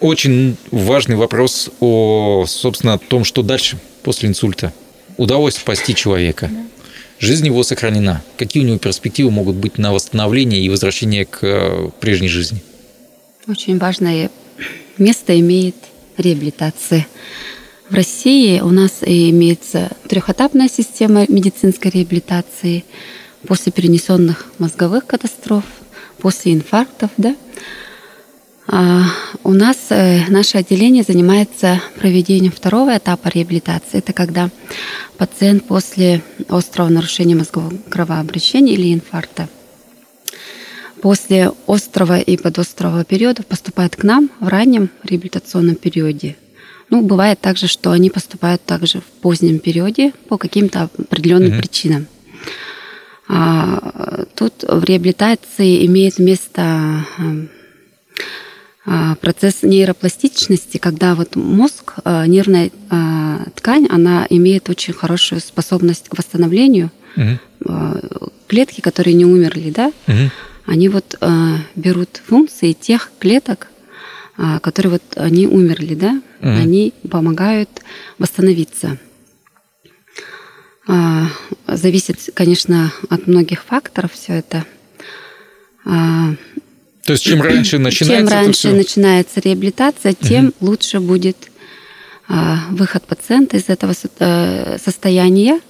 Очень 0.00 0.56
важный 0.70 1.16
вопрос 1.16 1.70
о, 1.80 2.44
собственно, 2.46 2.98
том, 2.98 3.24
что 3.24 3.42
дальше 3.42 3.78
после 4.02 4.28
инсульта. 4.28 4.72
Удалось 5.18 5.56
спасти 5.56 5.94
человека. 5.94 6.50
Жизнь 7.20 7.44
его 7.44 7.62
сохранена. 7.62 8.22
Какие 8.38 8.64
у 8.64 8.66
него 8.66 8.78
перспективы 8.78 9.30
могут 9.30 9.56
быть 9.56 9.76
на 9.76 9.92
восстановление 9.92 10.62
и 10.62 10.70
возвращение 10.70 11.26
к 11.26 11.40
э, 11.42 11.90
прежней 12.00 12.28
жизни? 12.28 12.62
Очень 13.46 13.76
важное 13.76 14.30
место 14.96 15.38
имеет 15.38 15.76
реабилитация. 16.16 17.06
В 17.90 17.94
России 17.94 18.60
у 18.60 18.70
нас 18.70 19.00
имеется 19.02 19.90
трехэтапная 20.08 20.68
система 20.68 21.26
медицинской 21.28 21.90
реабилитации 21.90 22.84
после 23.46 23.70
перенесенных 23.70 24.46
мозговых 24.58 25.04
катастроф, 25.04 25.64
после 26.18 26.54
инфарктов, 26.54 27.10
да, 27.18 27.36
у 29.42 29.52
нас 29.52 29.76
э, 29.90 30.28
наше 30.28 30.58
отделение 30.58 31.02
занимается 31.02 31.82
проведением 31.98 32.52
второго 32.52 32.96
этапа 32.96 33.28
реабилитации. 33.28 33.98
Это 33.98 34.12
когда 34.12 34.50
пациент 35.18 35.64
после 35.64 36.22
острого 36.48 36.88
нарушения 36.88 37.34
мозгового 37.34 37.74
кровообращения 37.88 38.74
или 38.74 38.94
инфаркта 38.94 39.48
после 41.00 41.50
острого 41.66 42.20
и 42.20 42.36
подострого 42.36 43.04
периода 43.04 43.42
поступает 43.42 43.96
к 43.96 44.04
нам 44.04 44.30
в 44.38 44.48
раннем 44.48 44.90
реабилитационном 45.02 45.74
периоде. 45.74 46.36
Ну, 46.90 47.02
бывает 47.02 47.40
также, 47.40 47.66
что 47.68 47.92
они 47.92 48.10
поступают 48.10 48.64
также 48.64 49.00
в 49.00 49.04
позднем 49.22 49.58
периоде 49.58 50.12
по 50.28 50.38
каким-то 50.38 50.90
определенным 50.98 51.52
mm-hmm. 51.52 51.58
причинам. 51.58 52.06
А, 53.28 54.24
тут 54.34 54.64
в 54.66 54.84
реабилитации 54.84 55.86
имеет 55.86 56.18
место 56.18 56.62
а, 56.62 57.04
процесс 59.20 59.62
нейропластичности, 59.62 60.78
когда 60.78 61.14
вот 61.14 61.36
мозг, 61.36 61.94
а, 62.04 62.26
нервная 62.26 62.70
а, 62.88 63.44
а, 63.46 63.50
ткань, 63.54 63.86
она 63.88 64.26
имеет 64.28 64.68
очень 64.68 64.92
хорошую 64.94 65.40
способность 65.40 66.08
к 66.08 66.18
восстановлению. 66.18 66.90
А, 67.64 68.00
Клетки, 68.48 68.80
которые 68.80 69.14
не 69.14 69.24
умерли, 69.24 69.70
да, 69.70 69.92
Мгм. 70.08 70.30
они 70.66 70.88
вот 70.88 71.16
а, 71.20 71.58
берут 71.76 72.20
функции 72.26 72.72
тех 72.72 73.12
клеток, 73.20 73.68
а, 74.36 74.58
которые 74.58 74.92
вот 74.94 75.02
они 75.16 75.46
умерли, 75.46 75.94
да, 75.94 76.20
Мгм. 76.40 76.56
они 76.56 76.92
помогают 77.08 77.70
восстановиться. 78.18 78.98
А, 80.88 81.26
Зависит, 81.68 82.30
конечно, 82.34 82.90
от 83.08 83.28
многих 83.28 83.62
факторов 83.62 84.12
все 84.14 84.32
это. 84.32 84.64
То 87.04 87.12
есть 87.12 87.24
чем 87.24 87.42
раньше 87.42 87.78
начинается 87.78 88.26
Чем 88.26 88.28
раньше 88.28 88.68
всё? 88.68 88.72
начинается 88.72 89.40
реабилитация, 89.40 90.14
тем 90.14 90.52
лучше 90.60 91.00
будет 91.00 91.36
а, 92.28 92.58
выход 92.70 93.04
пациента 93.04 93.56
из 93.56 93.68
этого 93.68 93.92
э, 94.18 94.78
состояния. 94.82 95.60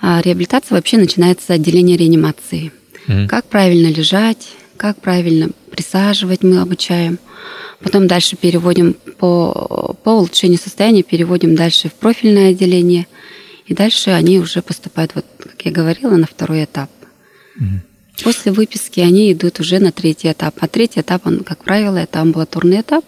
А 0.00 0.20
реабилитация 0.22 0.76
вообще 0.76 0.98
начинается 0.98 1.46
с 1.46 1.50
отделения 1.50 1.96
реанимации. 1.96 2.72
Мгм. 3.06 3.28
Как 3.28 3.46
правильно 3.46 3.88
лежать, 3.88 4.48
как 4.76 5.00
правильно 5.00 5.48
присаживать 5.70 6.42
мы 6.42 6.60
обучаем. 6.60 7.18
Потом 7.80 8.06
дальше 8.06 8.36
переводим 8.36 8.94
по, 9.18 9.96
по 10.02 10.10
улучшению 10.10 10.58
состояния, 10.58 11.02
переводим 11.02 11.54
дальше 11.56 11.88
в 11.88 11.94
профильное 11.94 12.50
отделение. 12.50 13.06
И 13.66 13.74
дальше 13.74 14.10
они 14.10 14.38
уже 14.38 14.62
поступают, 14.62 15.12
вот, 15.14 15.26
как 15.38 15.62
я 15.64 15.72
говорила, 15.72 16.16
на 16.16 16.26
второй 16.26 16.64
этап. 16.64 16.90
После 18.22 18.52
выписки 18.52 19.00
они 19.00 19.32
идут 19.32 19.60
уже 19.60 19.78
на 19.78 19.92
третий 19.92 20.30
этап. 20.32 20.54
А 20.60 20.68
третий 20.68 21.00
этап, 21.00 21.26
он, 21.26 21.40
как 21.40 21.62
правило, 21.62 21.98
это 21.98 22.20
амбулаторный 22.20 22.80
этап. 22.80 23.04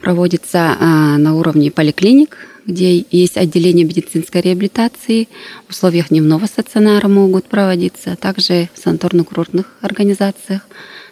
Проводится 0.00 0.76
а, 0.78 1.16
на 1.16 1.34
уровне 1.34 1.70
поликлиник, 1.70 2.36
где 2.66 3.04
есть 3.10 3.36
отделение 3.36 3.86
медицинской 3.86 4.40
реабилитации. 4.40 5.28
В 5.66 5.70
условиях 5.70 6.08
дневного 6.08 6.46
стационара 6.46 7.08
могут 7.08 7.46
проводиться, 7.46 8.16
также 8.16 8.68
в 8.74 8.86
санаторно-курортных 8.86 9.66
организациях, 9.80 10.62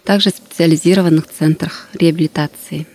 также 0.05 0.31
в 0.31 0.37
специализированных 0.37 1.27
центрах 1.27 1.89
реабилитации. 1.95 2.87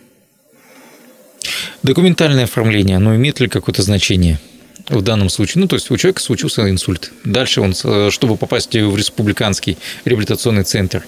Документальное 1.84 2.44
оформление, 2.44 2.98
оно 2.98 3.16
имеет 3.16 3.40
ли 3.40 3.48
какое-то 3.48 3.82
значение 3.82 4.40
в 4.90 5.02
данном 5.02 5.30
случае? 5.30 5.62
Ну, 5.62 5.68
то 5.68 5.76
есть 5.76 5.90
у 5.92 5.98
человека 5.98 6.22
случился 6.22 6.70
инсульт. 6.70 7.12
Дальше 7.24 7.62
он, 7.62 7.74
э, 7.84 8.10
чтобы 8.12 8.38
попасть 8.38 8.74
в 8.74 8.98
республиканский 8.98 9.78
реабилитационный 10.06 10.64
центр, 10.64 11.06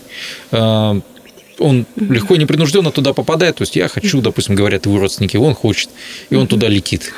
э, 0.51 1.01
он 1.59 1.85
легко 1.97 2.35
и 2.35 2.37
непринужденно 2.37 2.91
туда 2.91 3.13
попадает. 3.13 3.57
То 3.57 3.63
есть 3.63 3.75
я 3.75 3.87
хочу, 3.87 4.21
допустим, 4.21 4.55
говорят 4.55 4.85
его 4.85 4.99
родственники, 4.99 5.37
он 5.37 5.53
хочет, 5.53 5.89
и 6.29 6.35
он 6.35 6.47
туда 6.47 6.67
летит. 6.67 7.11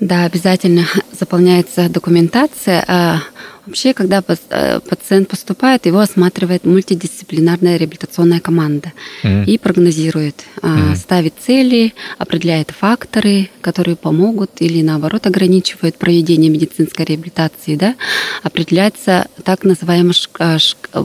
Да, 0.00 0.24
обязательно 0.24 0.86
заполняется 1.18 1.88
документация. 1.88 2.84
А 2.86 3.20
вообще, 3.66 3.92
когда 3.92 4.22
э, 4.50 4.80
пациент 4.88 5.28
поступает, 5.28 5.86
его 5.86 5.98
осматривает 5.98 6.64
мультидисциплинарная 6.64 7.76
реабилитационная 7.76 8.38
команда 8.40 8.92
Мгм. 9.24 9.42
и 9.42 9.58
прогнозирует, 9.58 10.44
Мгм. 10.62 10.94
ставит 10.94 11.34
цели, 11.44 11.94
определяет 12.16 12.70
факторы, 12.70 13.50
которые 13.60 13.96
помогут 13.96 14.50
или 14.60 14.82
наоборот 14.82 15.26
ограничивают 15.26 15.96
проведение 15.96 16.50
медицинской 16.50 17.04
реабилитации. 17.04 17.74
Да? 17.74 17.96
Определяется 18.44 19.26
так 19.42 19.64
называемый 19.64 20.14
а, 20.38 20.58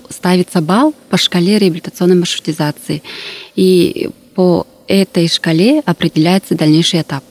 ставится 0.09 0.61
балл 0.61 0.93
по 1.09 1.17
шкале 1.17 1.57
реабилитационной 1.57 2.15
маршрутизации. 2.15 3.01
И 3.55 4.09
по 4.35 4.67
этой 4.87 5.27
шкале 5.27 5.81
определяется 5.85 6.55
дальнейший 6.55 7.01
этап 7.01 7.23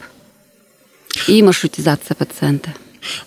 и 1.29 1.42
маршрутизация 1.42 2.14
пациента. 2.14 2.72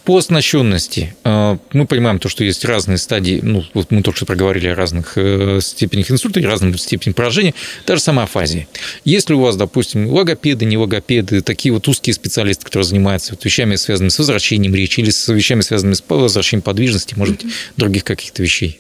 По 0.06 0.18
оснащенности 0.18 1.16
э, 1.24 1.58
мы 1.74 1.86
понимаем 1.86 2.20
то, 2.20 2.30
что 2.30 2.44
есть 2.44 2.64
разные 2.64 2.98
стадии, 2.98 3.42
ну, 3.44 3.66
вот 3.74 3.92
мы 3.92 4.02
только 4.04 4.18
что 4.18 4.26
проговорили 4.26 4.68
о 4.68 4.76
разных 4.76 5.18
э, 5.18 5.60
степенях 5.62 6.10
инсульта 6.10 6.40
и 6.40 6.46
разных 6.46 6.80
степенях 6.80 7.16
поражения, 7.16 7.54
та 7.86 7.96
же 7.96 8.02
самая 8.02 8.26
афазия. 8.26 8.68
Если 9.04 9.34
у 9.34 9.42
вас, 9.42 9.58
допустим, 9.58 10.08
логопеды, 10.08 10.64
не 10.64 10.78
логопеды, 10.78 11.42
такие 11.42 11.74
вот 11.74 11.88
узкие 11.90 12.14
специалисты, 12.14 12.64
которые 12.64 12.86
занимаются 12.86 13.34
вот 13.34 13.44
вещами, 13.44 13.76
связанными 13.76 14.10
с 14.10 14.18
возвращением 14.18 14.74
речи 14.74 15.02
или 15.02 15.10
с 15.10 15.28
вещами, 15.28 15.60
связанными 15.60 15.96
с 15.96 16.04
возвращением 16.08 16.64
подвижности, 16.64 17.16
может 17.18 17.44
быть, 17.44 17.54
других 17.76 18.06
каких-то 18.06 18.42
вещей. 18.42 18.80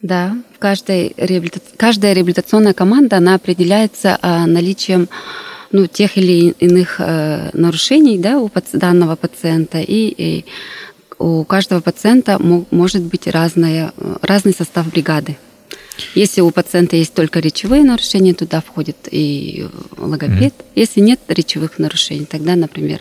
Да, 0.00 0.36
в 0.56 0.58
каждой 0.58 1.12
реабилита... 1.16 1.60
каждая 1.76 2.12
реабилитационная 2.12 2.74
команда, 2.74 3.18
она 3.18 3.36
определяется 3.36 4.18
а, 4.20 4.46
наличием 4.48 5.08
ну, 5.72 5.86
тех 5.86 6.16
или 6.18 6.54
иных 6.60 6.96
э, 6.98 7.50
нарушений 7.54 8.18
да, 8.18 8.38
у 8.38 8.48
паци- 8.48 8.76
данного 8.78 9.16
пациента. 9.16 9.80
И, 9.80 10.14
и 10.16 10.44
у 11.18 11.44
каждого 11.44 11.80
пациента 11.80 12.38
мо- 12.38 12.64
может 12.70 13.02
быть 13.02 13.26
разная, 13.26 13.92
э, 13.96 14.16
разный 14.22 14.54
состав 14.54 14.90
бригады. 14.90 15.36
Если 16.14 16.40
у 16.40 16.50
пациента 16.50 16.96
есть 16.96 17.14
только 17.14 17.40
речевые 17.40 17.84
нарушения, 17.84 18.34
туда 18.34 18.60
входит 18.60 18.96
и 19.10 19.66
логопед. 19.98 20.54
Если 20.74 21.00
нет 21.00 21.20
речевых 21.28 21.78
нарушений, 21.78 22.24
тогда, 22.24 22.56
например, 22.56 23.00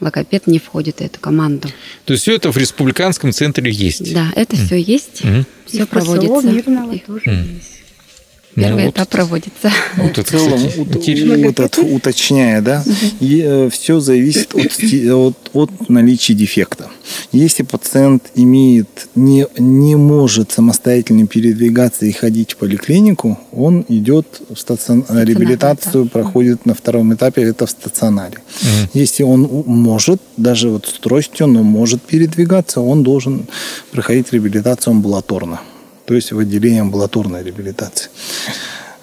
логопед 0.00 0.46
не 0.46 0.58
входит 0.58 0.96
в 0.98 1.00
эту 1.02 1.20
команду. 1.20 1.68
То 2.04 2.12
есть 2.14 2.22
все 2.22 2.34
это 2.34 2.50
в 2.50 2.56
республиканском 2.56 3.32
центре 3.32 3.70
есть. 3.70 4.12
Да, 4.14 4.32
это 4.34 4.56
все 4.56 4.76
есть. 4.76 5.22
И 5.22 5.44
все 5.66 5.84
в 5.84 5.88
ПСО 5.88 6.00
проводится. 6.00 6.50
мирного 6.50 6.92
И 6.92 6.98
тоже 6.98 7.30
Мгм. 7.30 7.54
есть. 7.56 7.72
Ну, 8.56 8.62
Первый 8.62 8.84
вот, 8.86 8.94
этап 8.94 9.08
проводится. 9.10 9.70
вот 9.96 10.16
это, 10.16 10.22
в 10.22 10.24
целом, 10.30 10.56
кстати, 10.56 10.78
ут- 10.78 10.96
интересно. 10.96 11.46
вот 11.46 11.60
это 11.60 11.80
уточняя, 11.82 12.62
да, 12.62 12.82
все 13.70 14.00
зависит 14.00 14.54
от, 14.54 14.72
от, 15.12 15.50
от 15.52 15.88
наличия 15.90 16.32
дефекта. 16.32 16.88
Если 17.32 17.64
пациент 17.64 18.30
имеет, 18.34 19.08
не, 19.14 19.46
не 19.58 19.94
может 19.96 20.52
самостоятельно 20.52 21.26
передвигаться 21.26 22.06
и 22.06 22.12
ходить 22.12 22.52
в 22.52 22.56
поликлинику, 22.56 23.38
он 23.52 23.84
идет 23.88 24.40
в 24.48 24.56
стацион... 24.58 25.04
реабилитацию, 25.10 26.04
этап. 26.04 26.12
проходит 26.12 26.64
на 26.64 26.74
втором 26.74 27.12
этапе, 27.12 27.42
это 27.42 27.66
в 27.66 27.70
стационаре. 27.70 28.38
Мгм. 28.62 28.90
Если 28.94 29.22
он 29.22 29.42
может, 29.66 30.20
даже 30.38 30.70
вот 30.70 30.86
с 30.86 30.98
тростью, 30.98 31.46
но 31.46 31.62
может 31.62 32.00
передвигаться, 32.00 32.80
он 32.80 33.02
должен 33.02 33.46
проходить 33.92 34.32
реабилитацию 34.32 34.92
амбулаторно, 34.92 35.60
то 36.06 36.14
есть 36.14 36.32
в 36.32 36.38
отделении 36.38 36.80
амбулаторной 36.80 37.42
реабилитации. 37.42 38.08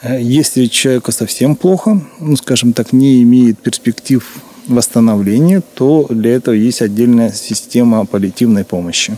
Э, 0.02 0.20
Если 0.22 0.66
человеку 0.68 1.12
совсем 1.12 1.56
плохо, 1.56 2.02
ну, 2.20 2.36
скажем 2.38 2.74
так, 2.74 2.94
не 2.94 3.22
имеет 3.24 3.60
перспектив 3.60 4.26
восстановления, 4.68 5.62
то 5.76 6.08
для 6.10 6.32
этого 6.36 6.56
есть 6.56 6.82
отдельная 6.82 7.32
система 7.32 8.06
паллиативной 8.06 8.64
помощи. 8.64 9.18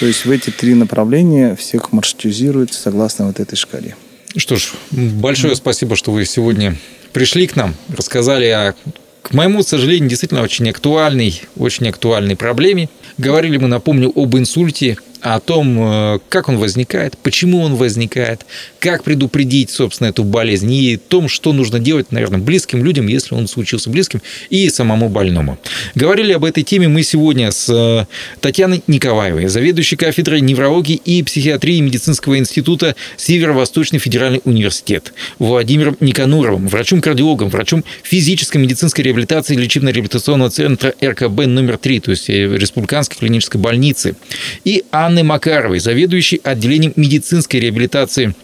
То 0.00 0.06
есть 0.06 0.24
в 0.26 0.30
эти 0.30 0.50
три 0.50 0.74
направления 0.74 1.56
всех 1.56 1.92
маршрутизируется 1.92 2.80
согласно 2.80 3.26
вот 3.26 3.40
этой 3.40 3.56
шкале. 3.56 3.96
Что 4.36 4.56
ж, 4.56 4.72
большое 4.90 5.56
спасибо, 5.56 5.96
что 5.96 6.12
вы 6.12 6.24
сегодня 6.26 6.76
пришли 7.12 7.46
к 7.46 7.56
нам, 7.56 7.74
рассказали 7.96 8.46
о, 8.46 8.74
к 9.22 9.32
моему 9.32 9.62
сожалению, 9.62 10.08
действительно 10.10 10.42
очень 10.42 10.68
актуальной, 10.68 11.40
очень 11.56 11.88
актуальной 11.88 12.36
проблеме. 12.36 12.88
Говорили 13.16 13.56
мы, 13.56 13.68
напомню, 13.68 14.12
об 14.14 14.36
инсульте, 14.36 14.98
о 15.20 15.40
том, 15.40 15.78
э, 15.80 16.18
как 16.28 16.48
он 16.48 16.58
возникает, 16.58 17.16
почему 17.18 17.60
он 17.60 17.74
возникает, 17.74 18.46
как 18.78 19.04
предупредить, 19.04 19.70
собственно, 19.70 20.08
эту 20.08 20.24
болезнь 20.24 20.72
и 20.72 20.94
о 20.94 20.98
том, 20.98 21.28
что 21.28 21.52
нужно 21.52 21.78
делать, 21.78 22.12
наверное, 22.12 22.38
близким 22.38 22.84
людям, 22.84 23.06
если 23.06 23.34
он 23.34 23.48
случился 23.48 23.90
близким, 23.90 24.22
и 24.50 24.68
самому 24.70 25.08
больному. 25.08 25.58
Говорили 25.94 26.32
об 26.32 26.44
этой 26.44 26.62
теме 26.62 26.88
мы 26.88 27.02
сегодня 27.02 27.50
с 27.50 27.68
э, 27.68 28.06
Татьяной 28.40 28.82
Николаевой, 28.86 29.48
заведующей 29.48 29.96
кафедрой 29.96 30.40
неврологии 30.40 30.96
и 30.96 31.22
психиатрии 31.22 31.80
медицинского 31.80 32.38
института 32.38 32.94
Северо-Восточный 33.16 33.98
федеральный 33.98 34.40
университет, 34.44 35.12
Владимиром 35.38 35.96
Никануровым, 36.00 36.68
врачом-кардиологом, 36.68 37.48
врачом 37.48 37.84
физической 38.02 38.58
медицинской 38.58 39.04
реабилитации 39.04 39.56
лечебно-реабилитационного 39.56 40.50
центра 40.50 40.94
РКБ 41.02 41.46
номер 41.46 41.78
3, 41.78 42.00
то 42.00 42.10
есть 42.10 42.30
э, 42.30 42.56
Республиканской 42.56 43.18
клинической 43.18 43.60
больницы, 43.60 44.16
и 44.64 44.84
Анны 45.08 45.24
Макаровой, 45.24 45.78
заведующей 45.78 46.38
отделением 46.44 46.92
медицинской 46.96 47.60
реабилитации 47.60 48.34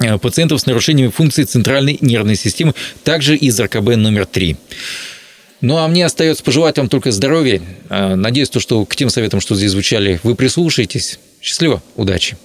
э, 0.00 0.16
пациентов 0.16 0.58
с 0.58 0.64
нарушениями 0.64 1.10
функции 1.10 1.44
центральной 1.44 1.98
нервной 2.00 2.34
системы, 2.34 2.72
также 3.04 3.36
из 3.36 3.60
РКБ 3.60 3.96
номер 3.96 4.24
3. 4.24 4.56
Ну, 5.60 5.76
а 5.76 5.86
мне 5.86 6.06
остается 6.06 6.42
пожелать 6.42 6.78
вам 6.78 6.88
только 6.88 7.12
здоровья. 7.12 7.60
Э, 7.90 8.14
Надеюсь, 8.14 8.48
то, 8.48 8.58
что 8.58 8.86
к 8.86 8.96
тем 8.96 9.10
советам, 9.10 9.42
что 9.42 9.54
здесь 9.54 9.72
звучали, 9.72 10.18
вы 10.22 10.34
прислушаетесь. 10.34 11.20
Счастливо, 11.42 11.82
удачи. 11.94 12.38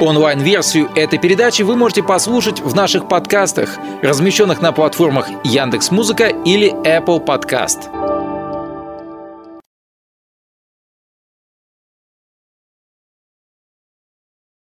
Онлайн-версию 0.00 0.90
этой 0.96 1.20
передачи 1.20 1.62
вы 1.62 1.76
можете 1.76 2.02
послушать 2.02 2.58
в 2.58 2.74
наших 2.74 3.08
подкастах, 3.08 3.78
размещенных 4.02 4.60
на 4.60 4.72
платформах 4.72 5.28
Яндекс.Музыка 5.44 6.26
или 6.44 6.72
Apple 6.84 7.24
Podcast. 7.24 8.23